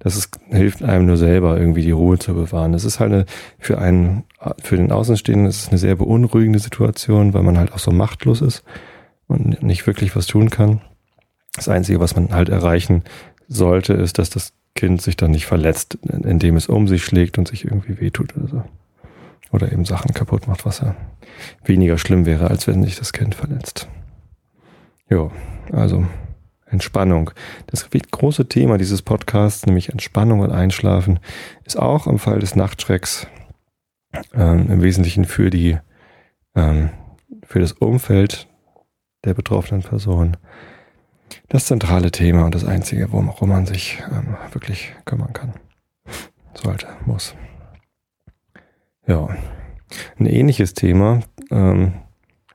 Das 0.00 0.16
ist, 0.16 0.40
hilft 0.48 0.82
einem 0.82 1.06
nur 1.06 1.16
selber, 1.16 1.58
irgendwie 1.58 1.82
die 1.82 1.90
Ruhe 1.90 2.18
zu 2.18 2.34
bewahren. 2.34 2.72
Das 2.72 2.84
ist 2.84 3.00
halt 3.00 3.12
eine, 3.12 3.26
für 3.58 3.78
einen, 3.78 4.24
für 4.62 4.76
den 4.76 4.92
Außenstehenden 4.92 5.48
ist 5.48 5.62
es 5.62 5.68
eine 5.68 5.78
sehr 5.78 5.96
beunruhigende 5.96 6.58
Situation, 6.58 7.34
weil 7.34 7.42
man 7.42 7.58
halt 7.58 7.72
auch 7.72 7.78
so 7.78 7.90
machtlos 7.90 8.40
ist 8.40 8.64
und 9.28 9.62
nicht 9.62 9.86
wirklich 9.86 10.16
was 10.16 10.26
tun 10.26 10.50
kann. 10.50 10.80
Das 11.60 11.68
Einzige, 11.68 12.00
was 12.00 12.16
man 12.16 12.32
halt 12.32 12.48
erreichen 12.48 13.04
sollte, 13.46 13.92
ist, 13.92 14.18
dass 14.18 14.30
das 14.30 14.54
Kind 14.74 15.02
sich 15.02 15.18
dann 15.18 15.32
nicht 15.32 15.44
verletzt, 15.44 15.98
indem 16.04 16.56
es 16.56 16.68
um 16.68 16.88
sich 16.88 17.04
schlägt 17.04 17.36
und 17.36 17.48
sich 17.48 17.66
irgendwie 17.66 18.00
wehtut 18.00 18.34
oder 18.34 18.48
so. 18.48 18.64
Oder 19.52 19.70
eben 19.70 19.84
Sachen 19.84 20.14
kaputt 20.14 20.48
macht, 20.48 20.64
was 20.64 20.80
ja 20.80 20.96
weniger 21.62 21.98
schlimm 21.98 22.24
wäre, 22.24 22.48
als 22.48 22.66
wenn 22.66 22.82
sich 22.82 22.96
das 22.96 23.12
Kind 23.12 23.34
verletzt. 23.34 23.88
Ja, 25.10 25.30
also 25.70 26.06
Entspannung. 26.64 27.30
Das 27.66 27.90
große 27.90 28.48
Thema 28.48 28.78
dieses 28.78 29.02
Podcasts, 29.02 29.66
nämlich 29.66 29.90
Entspannung 29.90 30.40
und 30.40 30.52
Einschlafen, 30.52 31.20
ist 31.66 31.78
auch 31.78 32.06
im 32.06 32.18
Fall 32.18 32.38
des 32.38 32.56
Nachtschrecks 32.56 33.26
ähm, 34.32 34.70
im 34.70 34.80
Wesentlichen 34.80 35.26
für 35.26 35.50
die 35.50 35.76
ähm, 36.54 36.88
für 37.44 37.60
das 37.60 37.72
Umfeld 37.72 38.48
der 39.26 39.34
betroffenen 39.34 39.82
Person 39.82 40.38
das 41.48 41.66
zentrale 41.66 42.10
Thema 42.10 42.44
und 42.44 42.54
das 42.54 42.64
einzige, 42.64 43.12
worum 43.12 43.48
man 43.48 43.66
sich 43.66 44.02
ähm, 44.10 44.36
wirklich 44.52 44.92
kümmern 45.04 45.32
kann. 45.32 45.54
Sollte, 46.54 46.88
muss. 47.06 47.34
Ja, 49.06 49.28
ein 50.18 50.26
ähnliches 50.26 50.74
Thema, 50.74 51.20
ähm, 51.50 51.94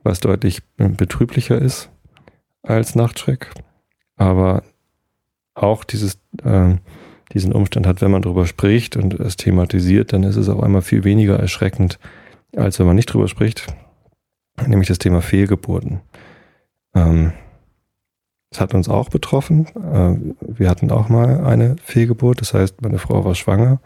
was 0.03 0.20
deutlich 0.20 0.62
betrüblicher 0.77 1.60
ist 1.60 1.89
als 2.62 2.96
Nachtschreck, 2.96 3.51
aber 4.15 4.63
auch 5.53 5.84
dieses, 5.84 6.20
äh, 6.44 6.75
diesen 7.34 7.53
Umstand 7.53 7.88
hat, 7.88 8.01
wenn 8.01 8.12
man 8.12 8.22
darüber 8.22 8.46
spricht 8.46 8.96
und 8.98 9.13
es 9.20 9.36
thematisiert, 9.38 10.13
dann 10.13 10.24
ist 10.24 10.36
es 10.36 10.50
auf 10.50 10.62
einmal 10.62 10.82
viel 10.82 11.03
weniger 11.03 11.39
erschreckend, 11.39 12.00
als 12.55 12.79
wenn 12.79 12.86
man 12.86 12.96
nicht 12.96 13.08
drüber 13.08 13.27
spricht, 13.27 13.67
nämlich 14.65 14.88
das 14.88 15.00
Thema 15.00 15.22
Fehlgeburten. 15.22 16.01
Ähm, 16.94 17.34
das 18.55 18.62
hat 18.62 18.74
uns 18.74 18.88
auch 18.88 19.09
betroffen. 19.09 19.67
Äh, 19.75 20.33
wir 20.39 20.69
hatten 20.69 20.89
auch 20.89 21.09
mal 21.09 21.43
eine 21.43 21.75
Fehlgeburt, 21.83 22.39
das 22.39 22.53
heißt, 22.53 22.81
meine 22.81 23.00
Frau 23.00 23.25
war 23.25 23.35
schwanger 23.35 23.81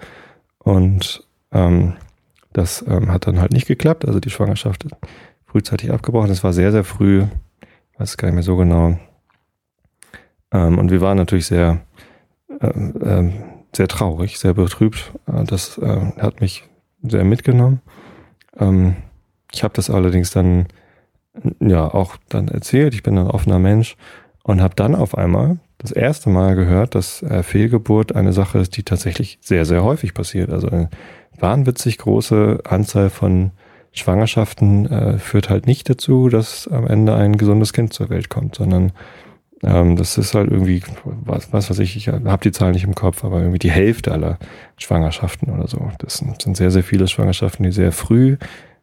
und 0.60 1.26
ähm, 1.52 1.94
das 2.54 2.86
ähm, 2.88 3.12
hat 3.12 3.26
dann 3.26 3.42
halt 3.42 3.52
nicht 3.52 3.66
geklappt. 3.66 4.06
Also 4.06 4.20
die 4.20 4.30
Schwangerschaft 4.30 4.86
frühzeitig 5.48 5.92
abgebrochen. 5.92 6.30
Das 6.30 6.44
war 6.44 6.54
sehr, 6.54 6.72
sehr 6.72 6.84
früh, 6.84 7.24
weiß 7.98 8.18
gar 8.18 8.28
nicht 8.28 8.36
mehr 8.36 8.44
so 8.44 8.58
genau. 8.58 9.00
Ähm, 10.52 10.78
und 10.78 10.92
wir 10.92 11.02
waren 11.02 11.18
natürlich 11.18 11.48
sehr, 11.48 11.82
äh, 12.60 12.68
äh, 12.68 13.34
sehr 13.76 13.88
traurig, 13.88 14.38
sehr 14.38 14.54
betrübt. 14.54 15.14
Äh, 15.26 15.46
das 15.46 15.80
äh, 15.80 16.12
hat 16.20 16.42
mich 16.42 16.64
sehr 17.02 17.24
mitgenommen. 17.24 17.82
Ähm, 18.60 18.98
ich 19.52 19.64
habe 19.64 19.74
das 19.74 19.90
allerdings 19.90 20.30
dann 20.30 20.68
ja 21.60 21.92
auch 21.92 22.18
dann 22.30 22.50
erzählt. 22.50 22.94
Ich 22.94 23.02
bin 23.02 23.18
ein 23.18 23.28
offener 23.28 23.58
Mensch 23.58 23.98
und 24.50 24.62
habe 24.62 24.74
dann 24.76 24.96
auf 24.96 25.16
einmal 25.16 25.60
das 25.78 25.92
erste 25.92 26.32
Mal 26.32 26.56
gehört, 26.56 26.96
dass 26.96 27.22
äh, 27.22 27.44
Fehlgeburt 27.44 28.16
eine 28.16 28.34
Sache 28.34 28.58
ist, 28.58 28.76
die 28.78 28.84
tatsächlich 28.84 29.38
sehr, 29.42 29.64
sehr 29.64 29.84
häufig 29.84 30.16
passiert. 30.16 30.50
Also 30.50 30.70
eine 30.70 30.90
wahnwitzig 31.38 32.00
große 32.00 32.62
Anzahl 32.68 33.12
von 33.12 33.52
Schwangerschaften 33.92 34.88
äh, 34.88 35.20
führt 35.20 35.52
halt 35.52 35.68
nicht 35.68 35.88
dazu, 35.88 36.30
dass 36.30 36.68
am 36.68 36.88
Ende 36.88 37.14
ein 37.14 37.38
gesundes 37.38 37.74
Kind 37.74 37.94
zur 37.94 38.10
Welt 38.10 38.30
kommt, 38.30 38.56
sondern 38.56 38.92
ähm, 39.62 39.96
das 39.98 40.18
ist 40.18 40.34
halt 40.34 40.50
irgendwie, 40.50 40.82
was, 41.04 41.54
was 41.54 41.70
weiß 41.70 41.78
ich, 41.80 41.96
ich 41.96 42.08
habe 42.08 42.44
die 42.44 42.52
Zahl 42.52 42.72
nicht 42.72 42.86
im 42.86 42.96
Kopf, 42.96 43.24
aber 43.24 43.40
irgendwie 43.40 43.60
die 43.60 43.72
Hälfte 43.72 44.12
aller 44.12 44.40
Schwangerschaften 44.78 45.54
oder 45.54 45.68
so. 45.68 45.92
Das 46.00 46.18
sind, 46.18 46.42
sind 46.42 46.58
sehr, 46.58 46.72
sehr 46.72 46.84
viele 46.84 47.08
Schwangerschaften, 47.08 47.64
die 47.64 47.72
sehr 47.72 47.92
früh 47.92 48.38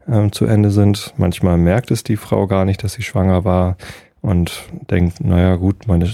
ähm, 0.09 0.31
zu 0.31 0.45
Ende 0.45 0.71
sind. 0.71 1.13
Manchmal 1.17 1.59
merkt 1.59 1.91
es 1.91 2.05
die 2.05 2.17
Frau 2.17 2.47
gar 2.47 2.65
nicht, 2.65 2.85
dass 2.85 2.93
sie 2.93 3.03
schwanger 3.03 3.45
war 3.45 3.77
und 4.27 4.65
denkt, 4.91 5.21
naja 5.21 5.55
gut, 5.55 5.87
meine 5.87 6.11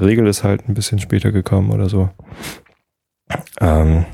Regel 0.00 0.26
ist 0.26 0.44
halt 0.44 0.66
ein 0.66 0.72
bisschen 0.72 0.98
später 0.98 1.30
gekommen 1.30 1.70
oder 1.70 1.90
so. 1.90 2.08
Ähm, 3.60 4.06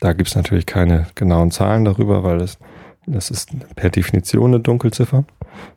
da 0.00 0.12
gibt 0.12 0.28
es 0.28 0.34
natürlich 0.34 0.66
keine 0.66 1.06
genauen 1.14 1.52
Zahlen 1.52 1.84
darüber, 1.84 2.24
weil 2.24 2.38
das, 2.38 2.58
das 3.06 3.30
ist 3.30 3.50
per 3.76 3.90
Definition 3.90 4.52
eine 4.52 4.60
Dunkelziffer. 4.60 5.24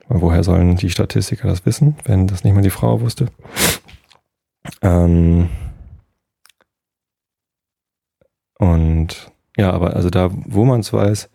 Woher 0.08 0.44
sollen 0.44 0.78
die 0.78 0.90
Statistiker 0.90 1.48
das 1.48 1.64
wissen, 1.68 1.96
wenn 2.06 2.26
das 2.26 2.44
nicht 2.44 2.56
mal 2.56 2.64
die 2.64 2.72
Frau 2.72 3.02
wusste? 3.02 3.28
Ähm, 4.82 5.48
und 8.58 9.32
ja, 9.58 9.72
aber 9.72 9.96
also 9.96 10.10
da, 10.10 10.32
wo 10.32 10.66
man 10.66 10.80
es 10.80 10.92
weiß, 10.92 11.30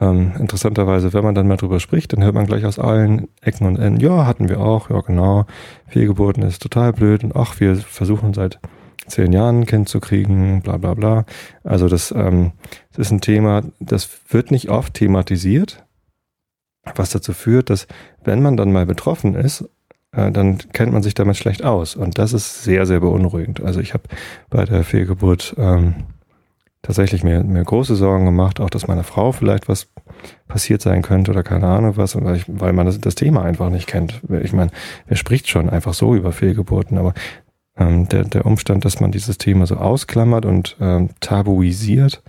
ähm, 0.00 0.32
interessanterweise, 0.38 1.12
wenn 1.12 1.24
man 1.24 1.34
dann 1.34 1.48
mal 1.48 1.56
drüber 1.56 1.80
spricht, 1.80 2.12
dann 2.12 2.24
hört 2.24 2.34
man 2.34 2.46
gleich 2.46 2.64
aus 2.64 2.78
allen 2.78 3.28
Ecken 3.42 3.66
und 3.66 3.76
Enden, 3.76 4.00
ja, 4.00 4.26
hatten 4.26 4.48
wir 4.48 4.60
auch, 4.60 4.90
ja 4.90 5.00
genau, 5.00 5.46
Fehlgeburten 5.88 6.42
ist 6.42 6.62
total 6.62 6.92
blöd 6.92 7.22
und 7.22 7.36
ach, 7.36 7.60
wir 7.60 7.76
versuchen 7.76 8.32
seit 8.32 8.58
zehn 9.06 9.32
Jahren 9.32 9.60
ein 9.60 9.66
Kind 9.66 9.88
zu 9.88 10.00
kriegen, 10.00 10.62
bla 10.62 10.76
bla 10.76 10.94
bla. 10.94 11.24
Also 11.64 11.88
das, 11.88 12.12
ähm, 12.12 12.52
das 12.90 13.06
ist 13.06 13.12
ein 13.12 13.20
Thema, 13.20 13.62
das 13.80 14.08
wird 14.28 14.50
nicht 14.50 14.70
oft 14.70 14.94
thematisiert, 14.94 15.84
was 16.94 17.10
dazu 17.10 17.32
führt, 17.32 17.70
dass 17.70 17.86
wenn 18.24 18.42
man 18.42 18.56
dann 18.56 18.72
mal 18.72 18.86
betroffen 18.86 19.34
ist, 19.34 19.68
äh, 20.12 20.30
dann 20.30 20.58
kennt 20.72 20.92
man 20.92 21.02
sich 21.02 21.14
damit 21.14 21.36
schlecht 21.36 21.62
aus. 21.64 21.96
Und 21.96 22.18
das 22.18 22.32
ist 22.32 22.64
sehr, 22.64 22.86
sehr 22.86 23.00
beunruhigend. 23.00 23.60
Also 23.62 23.80
ich 23.80 23.94
habe 23.94 24.04
bei 24.48 24.64
der 24.64 24.84
Fehlgeburt 24.84 25.54
ähm, 25.58 25.94
tatsächlich 26.82 27.22
mir, 27.22 27.44
mir 27.44 27.62
große 27.62 27.94
Sorgen 27.94 28.24
gemacht, 28.24 28.60
auch 28.60 28.70
dass 28.70 28.88
meiner 28.88 29.04
Frau 29.04 29.32
vielleicht 29.32 29.68
was 29.68 29.88
passiert 30.48 30.82
sein 30.82 31.02
könnte 31.02 31.30
oder 31.30 31.42
keine 31.42 31.66
Ahnung 31.66 31.96
was, 31.96 32.16
weil, 32.16 32.36
ich, 32.36 32.44
weil 32.48 32.72
man 32.72 32.86
das, 32.86 33.00
das 33.00 33.14
Thema 33.14 33.42
einfach 33.42 33.70
nicht 33.70 33.86
kennt. 33.86 34.20
Ich 34.42 34.52
meine, 34.52 34.70
wer 35.06 35.16
spricht 35.16 35.48
schon 35.48 35.68
einfach 35.68 35.94
so 35.94 36.14
über 36.14 36.32
Fehlgeburten, 36.32 36.98
aber 36.98 37.14
ähm, 37.76 38.08
der, 38.08 38.24
der 38.24 38.46
Umstand, 38.46 38.84
dass 38.84 39.00
man 39.00 39.12
dieses 39.12 39.38
Thema 39.38 39.66
so 39.66 39.76
ausklammert 39.76 40.46
und 40.46 40.76
ähm, 40.80 41.10
tabuisiert, 41.20 42.22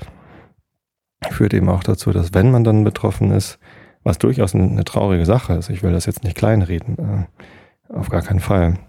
führt 1.29 1.53
eben 1.53 1.69
auch 1.69 1.83
dazu, 1.83 2.11
dass 2.11 2.33
wenn 2.33 2.51
man 2.51 2.63
dann 2.63 2.83
betroffen 2.83 3.31
ist, 3.31 3.59
was 4.03 4.17
durchaus 4.17 4.55
eine, 4.55 4.63
eine 4.63 4.83
traurige 4.83 5.25
Sache 5.25 5.53
ist, 5.53 5.69
ich 5.69 5.83
will 5.83 5.91
das 5.91 6.05
jetzt 6.05 6.23
nicht 6.23 6.35
kleinreden, 6.35 6.97
äh, 6.97 7.93
auf 7.93 8.09
gar 8.09 8.21
keinen 8.21 8.39
Fall. 8.39 8.79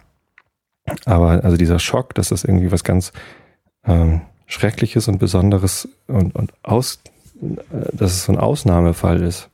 Aber 1.05 1.45
also 1.45 1.57
dieser 1.57 1.79
Schock, 1.79 2.15
dass 2.15 2.29
das 2.31 2.45
irgendwie 2.45 2.73
was 2.73 2.83
ganz 2.83 3.13
ähm, 3.85 4.23
Schreckliches 4.53 5.09
und 5.09 5.19
Besonderes 5.19 5.89
und, 6.09 6.35
und 6.37 6.53
aus, 6.63 7.01
äh, 7.41 7.57
dass 7.93 8.13
es 8.13 8.25
so 8.25 8.33
ein 8.33 8.39
Ausnahmefall 8.39 9.23
ist. 9.23 9.49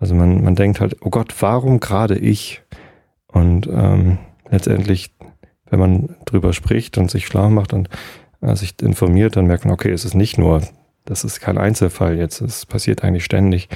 Also 0.00 0.16
man, 0.16 0.42
man 0.42 0.56
denkt 0.56 0.80
halt, 0.80 0.96
oh 1.02 1.10
Gott, 1.10 1.34
warum 1.40 1.78
gerade 1.78 2.18
ich? 2.18 2.60
Und 3.28 3.68
ähm, 3.68 4.18
letztendlich, 4.50 5.14
wenn 5.68 5.78
man 5.78 6.16
drüber 6.24 6.52
spricht 6.52 6.98
und 6.98 7.12
sich 7.12 7.26
schlau 7.26 7.48
macht 7.48 7.72
und 7.72 7.88
äh, 8.40 8.56
sich 8.56 8.74
informiert, 8.82 9.36
dann 9.36 9.46
merkt 9.46 9.66
man, 9.66 9.74
okay, 9.74 9.92
es 9.92 10.04
ist 10.04 10.14
nicht 10.14 10.36
nur, 10.36 10.62
das 11.04 11.22
ist 11.22 11.40
kein 11.40 11.56
Einzelfall 11.56 12.18
jetzt, 12.18 12.40
es 12.40 12.66
passiert 12.66 13.04
eigentlich 13.04 13.24
ständig. 13.24 13.68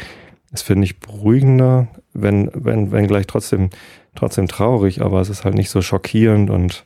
Das 0.50 0.62
finde 0.62 0.86
ich 0.86 0.98
beruhigender, 0.98 1.86
wenn, 2.14 2.50
wenn, 2.52 2.90
wenn 2.90 3.06
gleich 3.06 3.28
trotzdem, 3.28 3.70
trotzdem 4.16 4.48
traurig, 4.48 5.02
aber 5.02 5.20
es 5.20 5.28
ist 5.28 5.44
halt 5.44 5.54
nicht 5.54 5.70
so 5.70 5.82
schockierend 5.82 6.50
und 6.50 6.84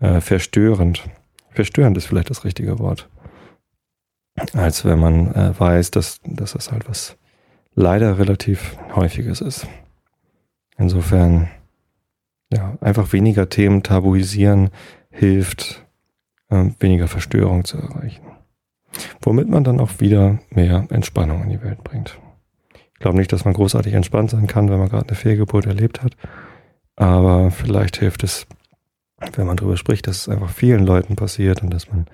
äh, 0.00 0.22
verstörend. 0.22 1.04
Verstörend 1.50 1.98
ist 1.98 2.06
vielleicht 2.06 2.30
das 2.30 2.44
richtige 2.44 2.78
Wort 2.78 3.10
als 4.52 4.84
wenn 4.84 4.98
man 4.98 5.34
äh, 5.34 5.58
weiß, 5.58 5.90
dass, 5.90 6.20
dass 6.24 6.52
das 6.52 6.70
halt 6.70 6.88
was 6.88 7.16
leider 7.74 8.18
relativ 8.18 8.76
häufiges 8.94 9.40
ist. 9.40 9.66
Insofern, 10.78 11.48
ja, 12.52 12.76
einfach 12.80 13.12
weniger 13.12 13.48
Themen 13.48 13.82
tabuisieren 13.82 14.70
hilft, 15.10 15.84
äh, 16.48 16.70
weniger 16.78 17.08
Verstörung 17.08 17.64
zu 17.64 17.78
erreichen. 17.78 18.22
womit 19.20 19.48
man 19.48 19.64
dann 19.64 19.80
auch 19.80 20.00
wieder 20.00 20.38
mehr 20.50 20.86
Entspannung 20.90 21.42
in 21.42 21.50
die 21.50 21.62
Welt 21.62 21.84
bringt. 21.84 22.18
Ich 22.94 23.00
glaube 23.00 23.18
nicht, 23.18 23.30
dass 23.30 23.44
man 23.44 23.52
großartig 23.52 23.92
entspannt 23.92 24.30
sein 24.30 24.46
kann, 24.46 24.70
wenn 24.70 24.78
man 24.78 24.88
gerade 24.88 25.08
eine 25.08 25.16
Fehlgeburt 25.16 25.66
erlebt 25.66 26.02
hat, 26.02 26.16
aber 26.96 27.50
vielleicht 27.50 27.98
hilft 27.98 28.24
es, 28.24 28.46
wenn 29.34 29.46
man 29.46 29.58
darüber 29.58 29.76
spricht, 29.76 30.06
dass 30.06 30.20
es 30.20 30.28
einfach 30.30 30.48
vielen 30.48 30.86
Leuten 30.86 31.14
passiert 31.14 31.62
und 31.62 31.68
dass 31.70 31.90
man, 31.90 32.06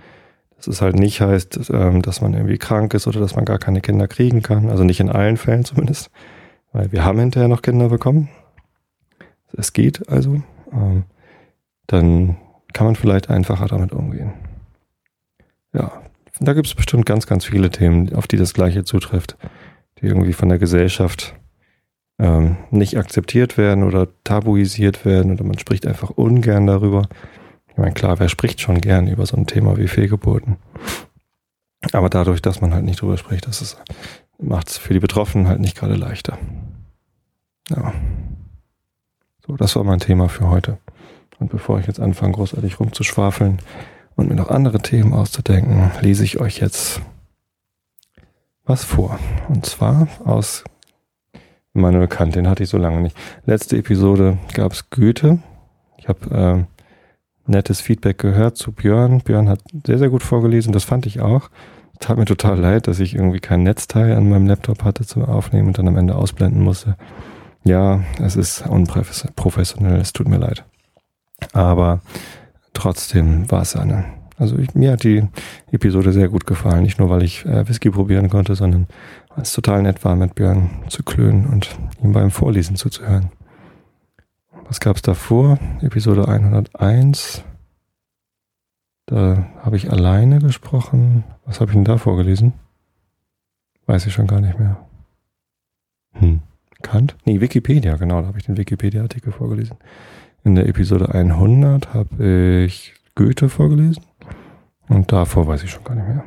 dass 0.62 0.76
es 0.76 0.82
halt 0.82 0.96
nicht 0.96 1.20
heißt, 1.20 1.70
ähm, 1.72 2.02
dass 2.02 2.20
man 2.20 2.34
irgendwie 2.34 2.58
krank 2.58 2.94
ist 2.94 3.06
oder 3.06 3.20
dass 3.20 3.34
man 3.34 3.44
gar 3.44 3.58
keine 3.58 3.80
Kinder 3.80 4.06
kriegen 4.06 4.42
kann, 4.42 4.70
also 4.70 4.84
nicht 4.84 5.00
in 5.00 5.10
allen 5.10 5.36
Fällen 5.36 5.64
zumindest, 5.64 6.10
weil 6.72 6.92
wir 6.92 7.04
haben 7.04 7.18
hinterher 7.18 7.48
noch 7.48 7.62
Kinder 7.62 7.88
bekommen. 7.88 8.28
Es 9.52 9.72
geht 9.72 10.08
also. 10.08 10.42
Ähm, 10.72 11.04
dann 11.88 12.36
kann 12.72 12.86
man 12.86 12.96
vielleicht 12.96 13.28
einfacher 13.28 13.66
damit 13.66 13.92
umgehen. 13.92 14.32
Ja, 15.74 16.00
da 16.40 16.54
gibt 16.54 16.66
es 16.66 16.74
bestimmt 16.74 17.06
ganz, 17.06 17.26
ganz 17.26 17.44
viele 17.44 17.70
Themen, 17.70 18.14
auf 18.14 18.26
die 18.26 18.36
das 18.36 18.54
Gleiche 18.54 18.84
zutrifft, 18.84 19.36
die 20.00 20.06
irgendwie 20.06 20.32
von 20.32 20.48
der 20.48 20.58
Gesellschaft 20.58 21.34
ähm, 22.18 22.56
nicht 22.70 22.96
akzeptiert 22.96 23.58
werden 23.58 23.84
oder 23.84 24.08
tabuisiert 24.24 25.04
werden 25.04 25.32
oder 25.32 25.44
man 25.44 25.58
spricht 25.58 25.86
einfach 25.86 26.10
ungern 26.10 26.66
darüber. 26.66 27.08
Ich 27.72 27.78
meine, 27.78 27.92
klar, 27.92 28.18
wer 28.18 28.28
spricht 28.28 28.60
schon 28.60 28.82
gern 28.82 29.08
über 29.08 29.24
so 29.24 29.34
ein 29.36 29.46
Thema 29.46 29.78
wie 29.78 29.88
Fehlgeburten? 29.88 30.56
Aber 31.92 32.10
dadurch, 32.10 32.42
dass 32.42 32.60
man 32.60 32.74
halt 32.74 32.84
nicht 32.84 33.00
drüber 33.00 33.16
spricht, 33.16 33.46
das 33.48 33.78
macht 34.38 34.68
es 34.68 34.76
für 34.76 34.92
die 34.92 35.00
Betroffenen 35.00 35.48
halt 35.48 35.60
nicht 35.60 35.76
gerade 35.76 35.94
leichter. 35.94 36.38
Ja. 37.70 37.94
So, 39.46 39.56
das 39.56 39.74
war 39.74 39.84
mein 39.84 40.00
Thema 40.00 40.28
für 40.28 40.48
heute. 40.48 40.78
Und 41.38 41.50
bevor 41.50 41.80
ich 41.80 41.86
jetzt 41.86 41.98
anfange, 41.98 42.34
großartig 42.34 42.78
rumzuschwafeln 42.78 43.58
und 44.16 44.28
mir 44.28 44.36
noch 44.36 44.50
andere 44.50 44.80
Themen 44.80 45.14
auszudenken, 45.14 45.90
lese 46.02 46.24
ich 46.24 46.38
euch 46.38 46.58
jetzt 46.58 47.00
was 48.64 48.84
vor. 48.84 49.18
Und 49.48 49.64
zwar 49.64 50.08
aus 50.24 50.62
Manuel 51.72 52.06
Kant, 52.06 52.34
den 52.34 52.48
hatte 52.48 52.62
ich 52.64 52.68
so 52.68 52.76
lange 52.76 53.00
nicht. 53.00 53.16
Letzte 53.46 53.78
Episode 53.78 54.38
gab 54.52 54.72
es 54.72 54.90
Goethe. 54.90 55.38
Ich 55.96 56.06
habe 56.06 56.66
äh, 56.68 56.71
nettes 57.52 57.80
Feedback 57.80 58.18
gehört 58.18 58.56
zu 58.56 58.72
Björn. 58.72 59.20
Björn 59.20 59.48
hat 59.48 59.60
sehr, 59.86 59.98
sehr 59.98 60.10
gut 60.10 60.22
vorgelesen, 60.22 60.72
das 60.72 60.84
fand 60.84 61.06
ich 61.06 61.20
auch. 61.20 61.48
Tat 62.00 62.18
mir 62.18 62.24
total 62.24 62.58
leid, 62.58 62.88
dass 62.88 62.98
ich 62.98 63.14
irgendwie 63.14 63.38
kein 63.38 63.62
Netzteil 63.62 64.16
an 64.16 64.28
meinem 64.28 64.46
Laptop 64.48 64.82
hatte 64.82 65.06
zum 65.06 65.24
Aufnehmen 65.24 65.68
und 65.68 65.78
dann 65.78 65.86
am 65.86 65.96
Ende 65.96 66.16
ausblenden 66.16 66.60
musste. 66.60 66.96
Ja, 67.64 68.00
es 68.20 68.34
ist 68.34 68.66
unprofessionell, 68.66 70.00
es 70.00 70.12
tut 70.12 70.26
mir 70.26 70.38
leid. 70.38 70.64
Aber 71.52 72.00
trotzdem 72.74 73.50
war 73.50 73.62
es 73.62 73.76
eine. 73.76 74.04
Also 74.36 74.58
ich, 74.58 74.74
mir 74.74 74.92
hat 74.92 75.04
die 75.04 75.22
Episode 75.70 76.12
sehr 76.12 76.28
gut 76.28 76.46
gefallen. 76.46 76.82
Nicht 76.82 76.98
nur, 76.98 77.10
weil 77.10 77.22
ich 77.22 77.44
äh, 77.46 77.68
Whisky 77.68 77.90
probieren 77.90 78.28
konnte, 78.28 78.56
sondern 78.56 78.88
weil 79.34 79.42
es 79.42 79.52
total 79.52 79.82
nett 79.82 80.04
war, 80.04 80.16
mit 80.16 80.34
Björn 80.34 80.70
zu 80.88 81.04
klönen 81.04 81.46
und 81.46 81.76
ihm 82.02 82.12
beim 82.12 82.32
Vorlesen 82.32 82.74
zuzuhören. 82.74 83.30
Was 84.72 84.80
gab 84.80 84.96
es 84.96 85.02
davor? 85.02 85.58
Episode 85.82 86.28
101. 86.28 87.44
Da 89.04 89.46
habe 89.60 89.76
ich 89.76 89.92
alleine 89.92 90.38
gesprochen. 90.38 91.24
Was 91.44 91.60
habe 91.60 91.70
ich 91.70 91.74
denn 91.74 91.84
da 91.84 91.98
vorgelesen? 91.98 92.54
Weiß 93.84 94.06
ich 94.06 94.14
schon 94.14 94.26
gar 94.26 94.40
nicht 94.40 94.58
mehr. 94.58 94.78
Hm. 96.12 96.40
Kant? 96.80 97.16
Nee, 97.26 97.42
Wikipedia, 97.42 97.96
genau, 97.96 98.22
da 98.22 98.28
habe 98.28 98.38
ich 98.38 98.46
den 98.46 98.56
Wikipedia-Artikel 98.56 99.30
vorgelesen. 99.30 99.76
In 100.42 100.54
der 100.54 100.66
Episode 100.66 101.14
100 101.14 101.92
habe 101.92 102.64
ich 102.64 102.94
Goethe 103.14 103.50
vorgelesen. 103.50 104.02
Und 104.88 105.12
davor 105.12 105.46
weiß 105.46 105.64
ich 105.64 105.70
schon 105.70 105.84
gar 105.84 105.96
nicht 105.96 106.08
mehr. 106.08 106.24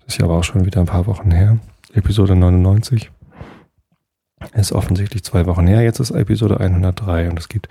Das 0.00 0.08
ist 0.08 0.18
ja 0.18 0.24
aber 0.24 0.38
auch 0.38 0.44
schon 0.44 0.66
wieder 0.66 0.80
ein 0.80 0.86
paar 0.86 1.06
Wochen 1.06 1.30
her. 1.30 1.60
Episode 1.94 2.34
99 2.34 3.12
ist 4.54 4.72
offensichtlich 4.72 5.24
zwei 5.24 5.46
Wochen 5.46 5.66
her. 5.66 5.82
Jetzt 5.82 6.00
ist 6.00 6.10
Episode 6.10 6.60
103 6.60 7.30
und 7.30 7.38
es 7.38 7.48
gibt 7.48 7.68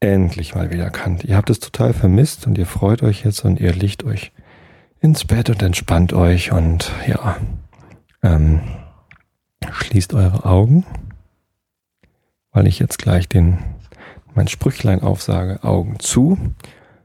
endlich 0.00 0.54
mal 0.54 0.70
wieder 0.70 0.90
Kant. 0.90 1.24
Ihr 1.24 1.36
habt 1.36 1.50
es 1.50 1.60
total 1.60 1.92
vermisst 1.92 2.46
und 2.46 2.58
ihr 2.58 2.66
freut 2.66 3.02
euch 3.02 3.24
jetzt 3.24 3.44
und 3.44 3.60
ihr 3.60 3.72
liegt 3.72 4.04
euch 4.04 4.32
ins 5.00 5.24
Bett 5.24 5.50
und 5.50 5.62
entspannt 5.62 6.12
euch 6.12 6.52
und 6.52 6.90
ja, 7.06 7.36
ähm, 8.22 8.60
schließt 9.70 10.14
eure 10.14 10.44
Augen, 10.44 10.84
weil 12.52 12.66
ich 12.66 12.78
jetzt 12.78 12.98
gleich 12.98 13.28
den 13.28 13.58
mein 14.34 14.48
Sprüchlein 14.48 15.00
aufsage, 15.02 15.64
Augen 15.64 15.98
zu 15.98 16.38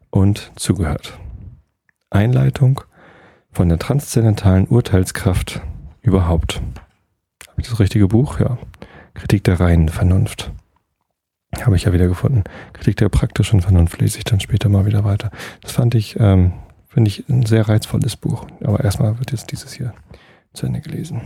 und 0.09 0.51
zugehört. 0.57 1.17
Einleitung 2.09 2.81
von 3.51 3.69
der 3.69 3.79
transzendentalen 3.79 4.67
Urteilskraft 4.67 5.61
überhaupt. 6.01 6.61
Das 7.69 7.79
richtige 7.79 8.07
Buch? 8.07 8.39
Ja. 8.39 8.57
Kritik 9.13 9.43
der 9.43 9.59
reinen 9.59 9.89
Vernunft. 9.89 10.51
Habe 11.61 11.75
ich 11.75 11.83
ja 11.83 11.93
wieder 11.93 12.07
gefunden. 12.07 12.43
Kritik 12.73 12.97
der 12.97 13.09
praktischen 13.09 13.61
Vernunft 13.61 13.99
lese 13.99 14.17
ich 14.17 14.23
dann 14.23 14.39
später 14.39 14.69
mal 14.69 14.85
wieder 14.85 15.03
weiter. 15.03 15.31
Das 15.61 15.73
fand 15.73 15.95
ich, 15.95 16.17
ähm, 16.19 16.53
finde 16.87 17.09
ich 17.09 17.27
ein 17.27 17.45
sehr 17.45 17.67
reizvolles 17.67 18.15
Buch. 18.15 18.47
Aber 18.63 18.83
erstmal 18.83 19.19
wird 19.19 19.31
jetzt 19.31 19.51
dieses 19.51 19.73
hier 19.73 19.93
zu 20.53 20.65
Ende 20.65 20.81
gelesen 20.81 21.21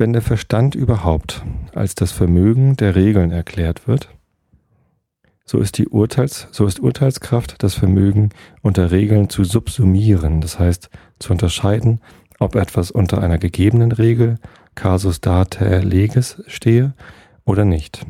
wenn 0.00 0.14
der 0.14 0.22
Verstand 0.22 0.74
überhaupt 0.74 1.42
als 1.74 1.94
das 1.94 2.10
Vermögen 2.10 2.74
der 2.74 2.96
Regeln 2.96 3.32
erklärt 3.32 3.86
wird, 3.86 4.08
so 5.44 5.58
ist 5.58 5.76
die 5.76 5.88
Urteils, 5.88 6.48
so 6.52 6.64
ist 6.64 6.80
Urteilskraft 6.80 7.62
das 7.62 7.74
Vermögen 7.74 8.30
unter 8.62 8.92
Regeln 8.92 9.28
zu 9.28 9.44
subsumieren, 9.44 10.40
das 10.40 10.58
heißt 10.58 10.88
zu 11.18 11.32
unterscheiden, 11.32 12.00
ob 12.40 12.56
etwas 12.56 12.90
unter 12.90 13.22
einer 13.22 13.38
gegebenen 13.38 13.92
Regel, 13.92 14.38
casus 14.74 15.20
date 15.20 15.60
legis, 15.84 16.42
stehe 16.48 16.94
oder 17.44 17.64
nicht. 17.64 18.04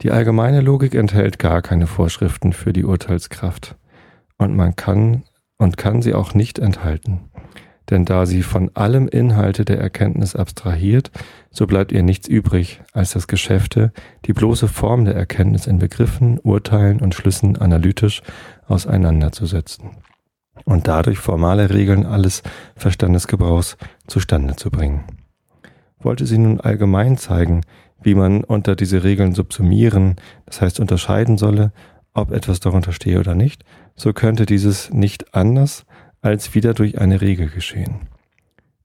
Die 0.00 0.10
allgemeine 0.10 0.62
Logik 0.62 0.94
enthält 0.94 1.38
gar 1.38 1.60
keine 1.60 1.86
Vorschriften 1.86 2.54
für 2.54 2.72
die 2.72 2.84
Urteilskraft 2.84 3.76
und 4.38 4.56
man 4.56 4.76
kann 4.76 5.24
und 5.58 5.76
kann 5.76 6.00
sie 6.00 6.14
auch 6.14 6.32
nicht 6.32 6.58
enthalten 6.58 7.28
denn 7.90 8.04
da 8.04 8.26
sie 8.26 8.42
von 8.42 8.70
allem 8.74 9.08
Inhalte 9.08 9.64
der 9.64 9.78
Erkenntnis 9.78 10.34
abstrahiert, 10.34 11.10
so 11.50 11.66
bleibt 11.66 11.92
ihr 11.92 12.02
nichts 12.02 12.28
übrig, 12.28 12.82
als 12.92 13.12
das 13.12 13.28
Geschäfte, 13.28 13.92
die 14.24 14.32
bloße 14.32 14.68
Form 14.68 15.04
der 15.04 15.14
Erkenntnis 15.14 15.66
in 15.66 15.78
Begriffen, 15.78 16.38
Urteilen 16.40 17.00
und 17.00 17.14
Schlüssen 17.14 17.56
analytisch 17.56 18.22
auseinanderzusetzen 18.66 19.90
und 20.64 20.88
dadurch 20.88 21.18
formale 21.18 21.70
Regeln 21.70 22.06
alles 22.06 22.42
Verstandesgebrauchs 22.76 23.76
zustande 24.06 24.56
zu 24.56 24.70
bringen. 24.70 25.04
Wollte 25.98 26.26
sie 26.26 26.38
nun 26.38 26.60
allgemein 26.60 27.16
zeigen, 27.16 27.62
wie 28.02 28.14
man 28.14 28.44
unter 28.44 28.76
diese 28.76 29.04
Regeln 29.04 29.34
subsumieren, 29.34 30.16
das 30.44 30.60
heißt 30.60 30.80
unterscheiden 30.80 31.38
solle, 31.38 31.72
ob 32.14 32.30
etwas 32.32 32.60
darunter 32.60 32.92
stehe 32.92 33.18
oder 33.20 33.34
nicht, 33.34 33.64
so 33.94 34.12
könnte 34.12 34.46
dieses 34.46 34.90
nicht 34.90 35.34
anders 35.34 35.84
als 36.22 36.54
wieder 36.54 36.74
durch 36.74 36.98
eine 36.98 37.20
Regel 37.20 37.48
geschehen. 37.48 38.08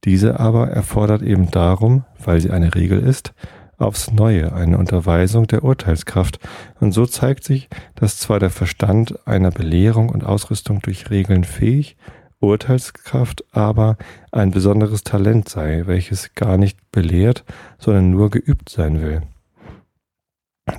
Diese 0.03 0.39
aber 0.39 0.69
erfordert 0.69 1.21
eben 1.21 1.51
darum, 1.51 2.05
weil 2.23 2.41
sie 2.41 2.51
eine 2.51 2.73
Regel 2.75 2.99
ist, 2.99 3.33
aufs 3.81 4.11
Neue 4.11 4.53
eine 4.53 4.77
Unterweisung 4.77 5.47
der 5.47 5.63
Urteilskraft, 5.63 6.39
und 6.79 6.91
so 6.91 7.05
zeigt 7.05 7.43
sich, 7.43 7.69
dass 7.95 8.19
zwar 8.19 8.39
der 8.39 8.49
Verstand 8.49 9.27
einer 9.27 9.51
Belehrung 9.51 10.09
und 10.09 10.23
Ausrüstung 10.23 10.81
durch 10.81 11.09
Regeln 11.09 11.43
fähig, 11.43 11.97
Urteilskraft 12.39 13.43
aber 13.51 13.97
ein 14.31 14.51
besonderes 14.51 15.03
Talent 15.03 15.47
sei, 15.47 15.83
welches 15.85 16.33
gar 16.33 16.57
nicht 16.57 16.79
belehrt, 16.91 17.43
sondern 17.77 18.09
nur 18.09 18.29
geübt 18.29 18.69
sein 18.69 19.01
will. 19.01 19.21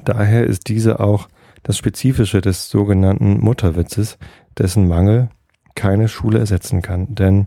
Daher 0.04 0.44
ist 0.44 0.68
diese 0.68 1.00
auch 1.00 1.28
das 1.62 1.76
Spezifische 1.76 2.40
des 2.40 2.68
sogenannten 2.68 3.38
Mutterwitzes, 3.40 4.18
dessen 4.58 4.88
Mangel 4.88 5.28
keine 5.74 6.08
Schule 6.08 6.38
ersetzen 6.38 6.82
kann. 6.82 7.14
Denn 7.14 7.44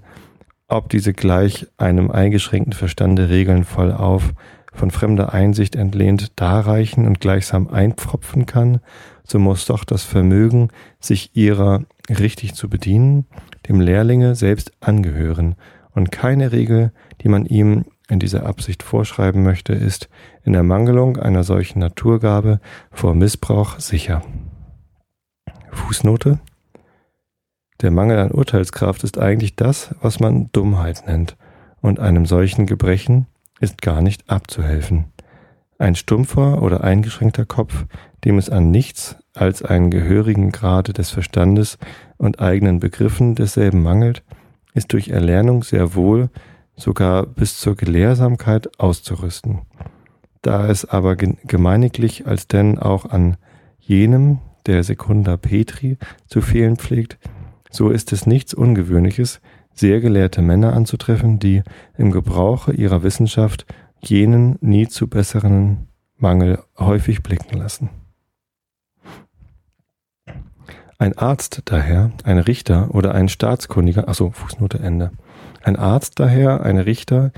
ob 0.68 0.90
diese 0.90 1.14
gleich 1.14 1.68
einem 1.78 2.10
eingeschränkten 2.10 2.74
Verstande 2.74 3.30
Regeln 3.30 3.66
voll 3.66 3.92
auf, 3.92 4.34
von 4.76 4.92
fremder 4.92 5.34
Einsicht 5.34 5.76
entlehnt 5.76 6.34
darreichen 6.36 7.08
und 7.08 7.20
gleichsam 7.20 7.68
einpfropfen 7.70 8.46
kann, 8.46 8.80
so 9.24 9.40
muss 9.40 9.66
doch 9.66 9.84
das 9.84 10.04
Vermögen, 10.04 10.70
sich 11.00 11.36
ihrer 11.36 11.84
richtig 12.10 12.54
zu 12.54 12.70
bedienen, 12.70 13.26
dem 13.68 13.82
Lehrlinge 13.82 14.36
selbst 14.36 14.72
angehören, 14.82 15.56
und 15.94 16.12
keine 16.12 16.52
Regel, 16.52 16.92
die 17.22 17.30
man 17.30 17.46
ihm 17.46 17.86
in 18.10 18.20
dieser 18.20 18.46
Absicht 18.46 18.84
vorschreiben 18.84 19.44
möchte, 19.44 19.74
ist 19.74 20.10
in 20.44 20.54
der 20.54 20.64
Mangelung 20.64 21.18
einer 21.18 21.44
solchen 21.44 21.80
Naturgabe 21.80 22.60
vor 22.92 23.16
Missbrauch 23.16 23.80
sicher. 23.80 24.22
Fußnote. 25.72 26.40
Der 27.82 27.92
Mangel 27.92 28.20
an 28.20 28.32
Urteilskraft 28.32 29.04
ist 29.04 29.18
eigentlich 29.18 29.56
das, 29.56 29.96
was 30.02 30.20
man 30.20 30.50
Dummheit 30.52 31.08
nennt, 31.08 31.38
und 31.82 32.00
einem 32.00 32.26
solchen 32.26 32.66
Gebrechen 32.66 33.28
ist 33.60 33.82
gar 33.82 34.02
nicht 34.02 34.30
abzuhelfen. 34.30 35.06
Ein 35.78 35.96
stumpfer 35.96 36.62
oder 36.62 36.84
eingeschränkter 36.84 37.46
Kopf, 37.46 37.86
dem 38.24 38.38
es 38.38 38.50
an 38.50 38.72
nichts 38.72 39.18
als 39.34 39.62
einen 39.62 39.92
gehörigen 39.92 40.52
Grade 40.52 40.94
des 40.94 41.12
Verstandes 41.12 41.78
und 42.18 42.40
eigenen 42.40 42.80
Begriffen 42.80 43.36
desselben 43.36 43.84
mangelt, 43.84 44.24
ist 44.74 44.94
durch 44.94 45.10
Erlernung 45.10 45.64
sehr 45.64 45.96
wohl 45.96 46.30
sogar 46.76 47.26
bis 47.26 47.60
zur 47.60 47.76
Gelehrsamkeit 47.76 48.80
auszurüsten. 48.80 49.62
Da 50.42 50.68
es 50.68 50.86
aber 50.86 51.16
gemeiniglich 51.16 52.28
als 52.28 52.48
denn 52.48 52.78
auch 52.78 53.06
an 53.06 53.38
jenem, 53.80 54.40
der 54.66 54.84
Sekunda 54.84 55.38
Petri, 55.38 55.98
zu 56.28 56.42
fehlen 56.42 56.78
pflegt, 56.78 57.18
so 57.70 57.90
ist 57.90 58.14
es 58.14 58.26
nichts 58.26 58.54
Ungewöhnliches, 58.54 59.42
sehr 59.76 60.00
gelehrte 60.00 60.42
Männer 60.42 60.74
anzutreffen, 60.74 61.38
die 61.38 61.62
im 61.98 62.12
Gebrauche 62.12 62.74
ihrer 62.74 63.04
Wissenschaft 63.04 63.66
jenen 64.02 64.58
nie 64.62 64.88
zu 64.88 65.08
besseren 65.08 65.88
Mangel 66.18 66.60
häufig 66.78 67.22
blicken 67.22 67.58
lassen. 67.58 67.90
Ein 70.98 71.18
Arzt 71.18 71.64
daher, 71.66 72.12
ein 72.24 72.40
Richter 72.40 72.96
oder 72.96 73.14
ein 73.14 73.28
Staatskundiger, 73.28 74.08
achso, 74.08 74.32
Fußnote 74.32 74.80
Ende. 74.80 75.12
Ein 75.62 75.76
Arzt 75.76 76.20
daher, 76.20 76.64
ein 76.64 76.78
Richter 76.78 77.32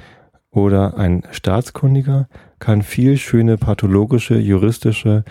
oder 0.51 0.97
ein 0.97 1.23
Staatskundiger 1.31 2.27
kann 2.59 2.83
viel 2.83 3.17
schöne 3.17 3.57
pathologische, 3.57 4.37
juristische 4.37 5.23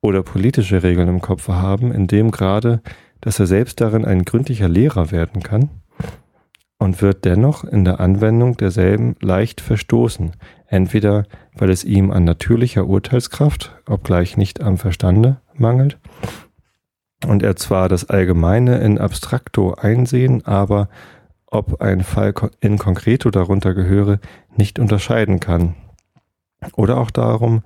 oder 0.00 0.22
politische 0.22 0.84
Regeln 0.84 1.08
im 1.08 1.20
Kopf 1.20 1.48
haben, 1.48 1.90
in 1.90 2.06
dem 2.06 2.30
Grade, 2.30 2.80
dass 3.20 3.40
er 3.40 3.46
selbst 3.46 3.80
darin 3.80 4.04
ein 4.04 4.24
gründlicher 4.24 4.68
Lehrer 4.68 5.10
werden 5.10 5.42
kann 5.42 5.70
und 6.84 7.00
wird 7.00 7.24
dennoch 7.24 7.64
in 7.64 7.86
der 7.86 7.98
Anwendung 7.98 8.58
derselben 8.58 9.16
leicht 9.22 9.62
verstoßen, 9.62 10.32
entweder 10.66 11.24
weil 11.56 11.70
es 11.70 11.82
ihm 11.82 12.10
an 12.10 12.24
natürlicher 12.24 12.86
Urteilskraft, 12.86 13.74
obgleich 13.88 14.36
nicht 14.36 14.62
am 14.62 14.76
Verstande, 14.76 15.40
mangelt, 15.54 15.98
und 17.26 17.42
er 17.42 17.56
zwar 17.56 17.88
das 17.88 18.10
Allgemeine 18.10 18.80
in 18.80 18.98
abstrakto 18.98 19.72
einsehen, 19.72 20.44
aber 20.44 20.90
ob 21.46 21.80
ein 21.80 22.02
Fall 22.02 22.34
in 22.60 22.76
concreto 22.76 23.30
darunter 23.30 23.72
gehöre, 23.72 24.18
nicht 24.54 24.78
unterscheiden 24.78 25.40
kann. 25.40 25.76
Oder 26.74 26.98
auch 26.98 27.10
darum, 27.10 27.62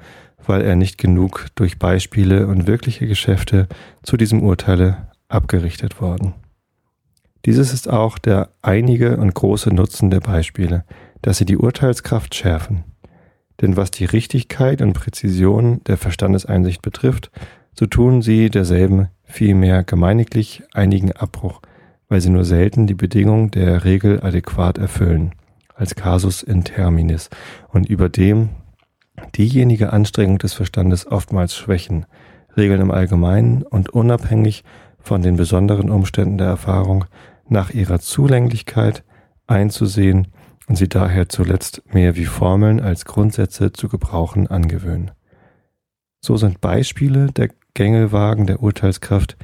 weil 0.46 0.62
er 0.62 0.76
nicht 0.76 0.96
genug 0.96 1.46
durch 1.56 1.80
Beispiele 1.80 2.46
und 2.46 2.68
wirkliche 2.68 3.08
Geschäfte 3.08 3.66
zu 4.04 4.16
diesem 4.16 4.44
Urteile 4.44 5.08
abgerichtet 5.28 6.00
worden. 6.00 6.34
Dieses 7.44 7.72
ist 7.72 7.88
auch 7.88 8.18
der 8.18 8.50
einige 8.62 9.16
und 9.16 9.34
große 9.34 9.72
Nutzen 9.72 10.10
der 10.10 10.20
Beispiele, 10.20 10.84
dass 11.22 11.38
sie 11.38 11.44
die 11.44 11.56
Urteilskraft 11.56 12.34
schärfen. 12.34 12.84
Denn 13.60 13.76
was 13.76 13.90
die 13.90 14.04
Richtigkeit 14.04 14.82
und 14.82 14.92
Präzision 14.92 15.82
der 15.84 15.96
Verstandeseinsicht 15.96 16.82
betrifft, 16.82 17.30
so 17.74 17.86
tun 17.86 18.22
sie 18.22 18.50
derselben 18.50 19.08
vielmehr 19.24 19.84
gemeiniglich 19.84 20.62
einigen 20.72 21.12
Abbruch, 21.12 21.60
weil 22.08 22.20
sie 22.20 22.30
nur 22.30 22.44
selten 22.44 22.86
die 22.86 22.94
Bedingung 22.94 23.50
der 23.50 23.84
Regel 23.84 24.20
adäquat 24.22 24.78
erfüllen, 24.78 25.32
als 25.74 25.94
Casus 25.94 26.42
in 26.42 26.64
terminis, 26.64 27.30
und 27.68 27.88
überdem 27.88 28.50
diejenige 29.36 29.92
Anstrengung 29.92 30.38
des 30.38 30.54
Verstandes 30.54 31.06
oftmals 31.06 31.54
schwächen, 31.54 32.06
Regeln 32.56 32.80
im 32.80 32.90
Allgemeinen 32.90 33.62
und 33.62 33.90
unabhängig 33.90 34.64
von 35.08 35.22
den 35.22 35.36
besonderen 35.36 35.88
Umständen 35.88 36.36
der 36.36 36.48
Erfahrung 36.48 37.06
nach 37.48 37.70
ihrer 37.70 37.98
Zulänglichkeit 37.98 39.04
einzusehen 39.46 40.28
und 40.68 40.76
sie 40.76 40.88
daher 40.88 41.30
zuletzt 41.30 41.82
mehr 41.94 42.14
wie 42.14 42.26
Formeln 42.26 42.78
als 42.78 43.06
Grundsätze 43.06 43.72
zu 43.72 43.88
gebrauchen 43.88 44.48
angewöhnen. 44.48 45.12
So 46.20 46.36
sind 46.36 46.60
Beispiele 46.60 47.28
der 47.32 47.48
Gängelwagen 47.72 48.46
der 48.46 48.62
Urteilskraft, 48.62 49.38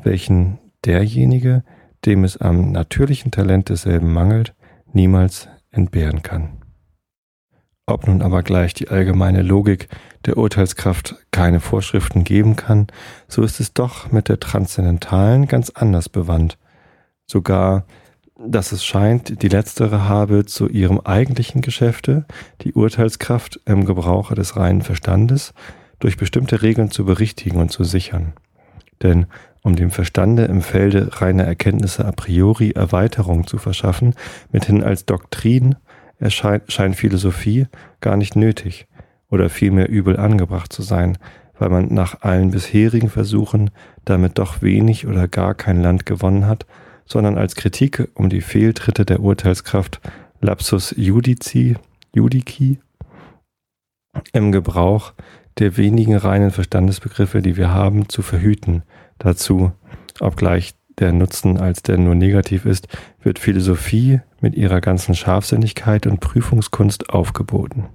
welchen 0.00 0.60
derjenige, 0.84 1.64
dem 2.04 2.22
es 2.22 2.36
am 2.36 2.70
natürlichen 2.70 3.32
Talent 3.32 3.70
desselben 3.70 4.12
mangelt, 4.12 4.54
niemals 4.92 5.48
entbehren 5.72 6.22
kann. 6.22 6.62
Ob 7.88 8.06
nun 8.06 8.20
aber 8.20 8.42
gleich 8.42 8.74
die 8.74 8.88
allgemeine 8.88 9.40
Logik 9.40 9.88
der 10.26 10.36
Urteilskraft 10.36 11.16
keine 11.30 11.58
Vorschriften 11.58 12.22
geben 12.22 12.54
kann, 12.54 12.88
so 13.28 13.42
ist 13.42 13.60
es 13.60 13.72
doch 13.72 14.12
mit 14.12 14.28
der 14.28 14.38
transzendentalen 14.38 15.46
ganz 15.46 15.70
anders 15.70 16.10
bewandt. 16.10 16.58
Sogar, 17.24 17.86
dass 18.38 18.72
es 18.72 18.84
scheint, 18.84 19.40
die 19.42 19.48
letztere 19.48 20.06
habe 20.06 20.44
zu 20.44 20.68
ihrem 20.68 21.00
eigentlichen 21.00 21.62
Geschäfte 21.62 22.26
die 22.60 22.74
Urteilskraft 22.74 23.58
im 23.64 23.86
Gebrauche 23.86 24.34
des 24.34 24.54
reinen 24.54 24.82
Verstandes 24.82 25.54
durch 25.98 26.18
bestimmte 26.18 26.60
Regeln 26.60 26.90
zu 26.90 27.06
berichtigen 27.06 27.58
und 27.58 27.72
zu 27.72 27.84
sichern. 27.84 28.34
Denn 29.02 29.28
um 29.62 29.76
dem 29.76 29.90
Verstande 29.90 30.44
im 30.44 30.60
Felde 30.60 31.08
reiner 31.22 31.44
Erkenntnisse 31.44 32.04
a 32.04 32.12
priori 32.12 32.72
Erweiterung 32.72 33.46
zu 33.46 33.56
verschaffen, 33.56 34.14
mithin 34.52 34.84
als 34.84 35.06
Doktrin 35.06 35.76
erscheint, 36.18 36.70
scheint 36.70 36.96
Philosophie 36.96 37.66
gar 38.00 38.16
nicht 38.16 38.36
nötig 38.36 38.86
oder 39.30 39.48
vielmehr 39.50 39.88
übel 39.88 40.16
angebracht 40.16 40.72
zu 40.72 40.82
sein, 40.82 41.18
weil 41.58 41.70
man 41.70 41.92
nach 41.92 42.22
allen 42.22 42.50
bisherigen 42.50 43.10
Versuchen 43.10 43.70
damit 44.04 44.38
doch 44.38 44.62
wenig 44.62 45.06
oder 45.06 45.28
gar 45.28 45.54
kein 45.54 45.82
Land 45.82 46.06
gewonnen 46.06 46.46
hat, 46.46 46.66
sondern 47.04 47.36
als 47.36 47.56
Kritik 47.56 48.08
um 48.14 48.28
die 48.28 48.40
Fehltritte 48.40 49.04
der 49.04 49.20
Urteilskraft 49.20 50.00
Lapsus 50.40 50.94
Judici, 50.96 51.76
Judici 52.14 52.78
im 54.32 54.52
Gebrauch 54.52 55.12
der 55.58 55.76
wenigen 55.76 56.14
reinen 56.16 56.52
Verstandesbegriffe, 56.52 57.42
die 57.42 57.56
wir 57.56 57.70
haben, 57.70 58.08
zu 58.08 58.22
verhüten. 58.22 58.82
Dazu, 59.18 59.72
obgleich 60.20 60.74
der 60.98 61.12
Nutzen 61.12 61.58
als 61.58 61.82
der 61.82 61.98
nur 61.98 62.14
negativ 62.14 62.64
ist, 62.64 62.88
wird 63.22 63.38
Philosophie 63.38 64.20
mit 64.40 64.54
ihrer 64.54 64.80
ganzen 64.80 65.14
Scharfsinnigkeit 65.14 66.06
und 66.06 66.20
Prüfungskunst 66.20 67.10
aufgeboten. 67.10 67.86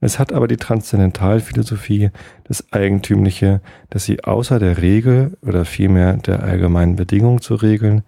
Es 0.00 0.18
hat 0.18 0.32
aber 0.32 0.46
die 0.46 0.56
Transzendentalphilosophie 0.56 2.10
das 2.44 2.72
Eigentümliche, 2.72 3.60
dass 3.90 4.04
sie 4.04 4.22
außer 4.22 4.58
der 4.58 4.80
Regel 4.80 5.36
oder 5.42 5.64
vielmehr 5.64 6.14
der 6.14 6.42
allgemeinen 6.42 6.96
Bedingung 6.96 7.40
zu 7.40 7.56
regeln, 7.56 8.04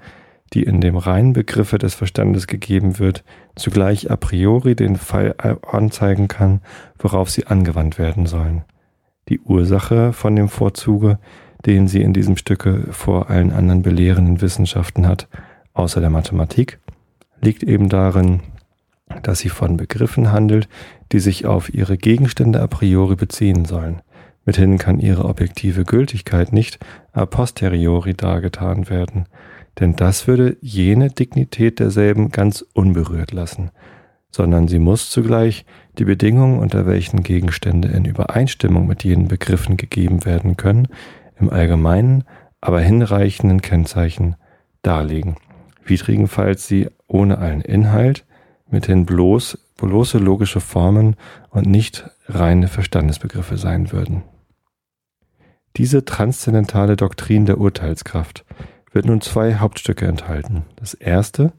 die 0.52 0.62
in 0.62 0.80
dem 0.80 0.96
reinen 0.96 1.32
Begriffe 1.32 1.78
des 1.78 1.94
Verstandes 1.94 2.46
gegeben 2.46 2.98
wird, 2.98 3.24
zugleich 3.56 4.10
a 4.10 4.16
priori 4.16 4.74
den 4.74 4.96
Fall 4.96 5.34
anzeigen 5.38 6.28
kann, 6.28 6.60
worauf 6.98 7.30
sie 7.30 7.46
angewandt 7.46 7.98
werden 7.98 8.26
sollen. 8.26 8.62
Die 9.28 9.40
Ursache 9.40 10.12
von 10.12 10.34
dem 10.34 10.48
Vorzuge, 10.48 11.18
den 11.66 11.88
sie 11.88 12.02
in 12.02 12.12
diesem 12.12 12.36
Stücke 12.36 12.88
vor 12.90 13.30
allen 13.30 13.52
anderen 13.52 13.82
belehrenden 13.82 14.40
Wissenschaften 14.40 15.06
hat, 15.06 15.28
außer 15.72 16.00
der 16.00 16.10
Mathematik, 16.10 16.78
liegt 17.40 17.62
eben 17.62 17.88
darin, 17.88 18.40
dass 19.22 19.40
sie 19.40 19.48
von 19.48 19.76
Begriffen 19.76 20.30
handelt, 20.30 20.68
die 21.12 21.20
sich 21.20 21.46
auf 21.46 21.72
ihre 21.72 21.96
Gegenstände 21.96 22.60
a 22.60 22.66
priori 22.66 23.16
beziehen 23.16 23.64
sollen. 23.64 24.02
Mithin 24.44 24.78
kann 24.78 25.00
ihre 25.00 25.24
objektive 25.24 25.84
Gültigkeit 25.84 26.52
nicht 26.52 26.78
a 27.12 27.26
posteriori 27.26 28.14
dargetan 28.14 28.88
werden, 28.88 29.26
denn 29.78 29.96
das 29.96 30.26
würde 30.26 30.56
jene 30.60 31.10
Dignität 31.10 31.78
derselben 31.78 32.30
ganz 32.30 32.64
unberührt 32.72 33.32
lassen, 33.32 33.70
sondern 34.30 34.68
sie 34.68 34.78
muss 34.78 35.10
zugleich 35.10 35.64
die 35.98 36.04
Bedingungen, 36.04 36.58
unter 36.58 36.86
welchen 36.86 37.22
Gegenstände 37.22 37.88
in 37.88 38.04
Übereinstimmung 38.04 38.86
mit 38.86 39.04
jenen 39.04 39.28
Begriffen 39.28 39.76
gegeben 39.76 40.24
werden 40.24 40.56
können, 40.56 40.88
im 41.38 41.50
allgemeinen, 41.50 42.24
aber 42.60 42.80
hinreichenden 42.80 43.62
Kennzeichen 43.62 44.36
darlegen, 44.82 45.36
widrigenfalls 45.84 46.66
sie 46.66 46.88
ohne 47.10 47.38
allen 47.38 47.60
Inhalt, 47.60 48.24
mithin 48.68 49.04
bloß 49.04 49.58
bloße 49.76 50.18
logische 50.18 50.60
Formen 50.60 51.16
und 51.50 51.66
nicht 51.66 52.08
reine 52.26 52.68
Verstandesbegriffe 52.68 53.56
sein 53.56 53.92
würden. 53.92 54.22
Diese 55.76 56.04
transzendentale 56.04 56.96
Doktrin 56.96 57.46
der 57.46 57.58
Urteilskraft 57.58 58.44
wird 58.92 59.06
nun 59.06 59.20
zwei 59.20 59.54
Hauptstücke 59.54 60.06
enthalten. 60.06 60.64
Das 60.76 60.94
erste, 60.94 61.52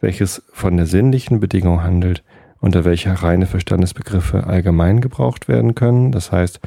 welches 0.00 0.42
von 0.52 0.76
der 0.76 0.86
sinnlichen 0.86 1.40
Bedingung 1.40 1.82
handelt, 1.82 2.24
unter 2.58 2.84
welcher 2.84 3.14
reine 3.14 3.46
Verstandesbegriffe 3.46 4.46
allgemein 4.46 5.00
gebraucht 5.00 5.48
werden 5.48 5.74
können, 5.74 6.12
das 6.12 6.32
heißt 6.32 6.60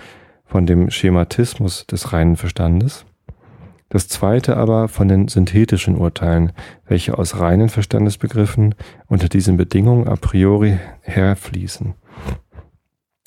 von 0.46 0.66
dem 0.66 0.90
Schematismus 0.90 1.86
des 1.88 2.14
reinen 2.14 2.36
Verstandes. 2.36 3.06
Das 3.94 4.08
zweite 4.08 4.58
aber 4.58 4.88
von 4.88 5.08
den 5.08 5.28
synthetischen 5.28 5.96
Urteilen, 5.96 6.52
welche 6.88 7.16
aus 7.16 7.40
reinen 7.40 7.70
Verstandesbegriffen 7.70 8.74
unter 9.06 9.30
diesen 9.30 9.56
Bedingungen 9.56 10.08
a 10.08 10.16
priori 10.16 10.80
herfließen 11.02 11.94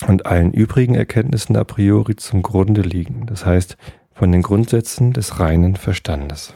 und 0.07 0.25
allen 0.25 0.51
übrigen 0.51 0.93
Erkenntnissen 0.93 1.55
a 1.55 1.63
priori 1.63 2.17
zum 2.17 2.41
Grunde 2.41 2.81
liegen, 2.81 3.27
das 3.27 3.45
heißt 3.45 3.77
von 4.11 4.33
den 4.33 4.41
Grundsätzen 4.41 5.13
des 5.13 5.39
reinen 5.39 5.77
Verstandes. 5.77 6.53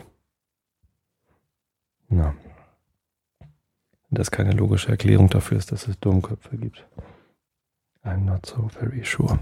Na. 2.09 2.35
Das 4.09 4.29
keine 4.29 4.51
logische 4.51 4.89
Erklärung 4.89 5.29
dafür 5.29 5.57
ist, 5.57 5.71
dass 5.71 5.87
es 5.87 5.97
Dummköpfe 6.01 6.57
gibt. 6.57 6.85
I'm 8.03 8.25
not 8.25 8.45
so 8.45 8.67
very 8.67 9.05
sure. 9.05 9.39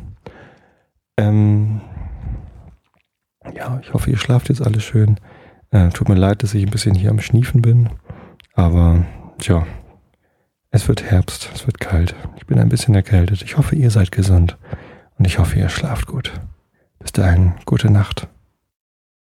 Ähm, 1.18 1.82
ja, 3.56 3.80
ich 3.82 3.94
hoffe, 3.94 4.10
ihr 4.10 4.18
schlaft 4.18 4.50
jetzt 4.50 4.62
alle 4.62 4.80
schön. 4.80 5.20
Äh, 5.72 5.90
tut 5.90 6.10
mir 6.10 6.16
leid, 6.16 6.44
dass 6.44 6.54
ich 6.54 6.66
ein 6.66 6.72
bisschen 6.72 6.96
hier 6.96 7.10
am 7.10 7.22
Schniefen 7.22 7.62
bin. 7.62 7.90
Aber, 8.54 9.06
tja, 9.38 9.66
es 10.72 10.88
wird 10.88 11.04
Herbst, 11.04 11.50
es 11.54 11.66
wird 11.66 11.80
kalt. 11.80 12.16
Ich 12.38 12.46
bin 12.46 12.60
ein 12.60 12.70
bisschen 12.70 12.96
erkältet. 12.96 13.42
Ich 13.42 13.58
hoffe, 13.58 13.76
ihr 13.76 13.92
seid 13.92 14.12
gesund. 14.12 14.58
Und 15.18 15.26
ich 15.26 15.40
hoffe, 15.40 15.58
ihr 15.60 15.70
schlaft 15.70 16.08
gut. 16.08 16.34
Bis 17.00 17.12
dahin, 17.12 17.54
gute 17.66 17.90
Nacht. 17.92 18.28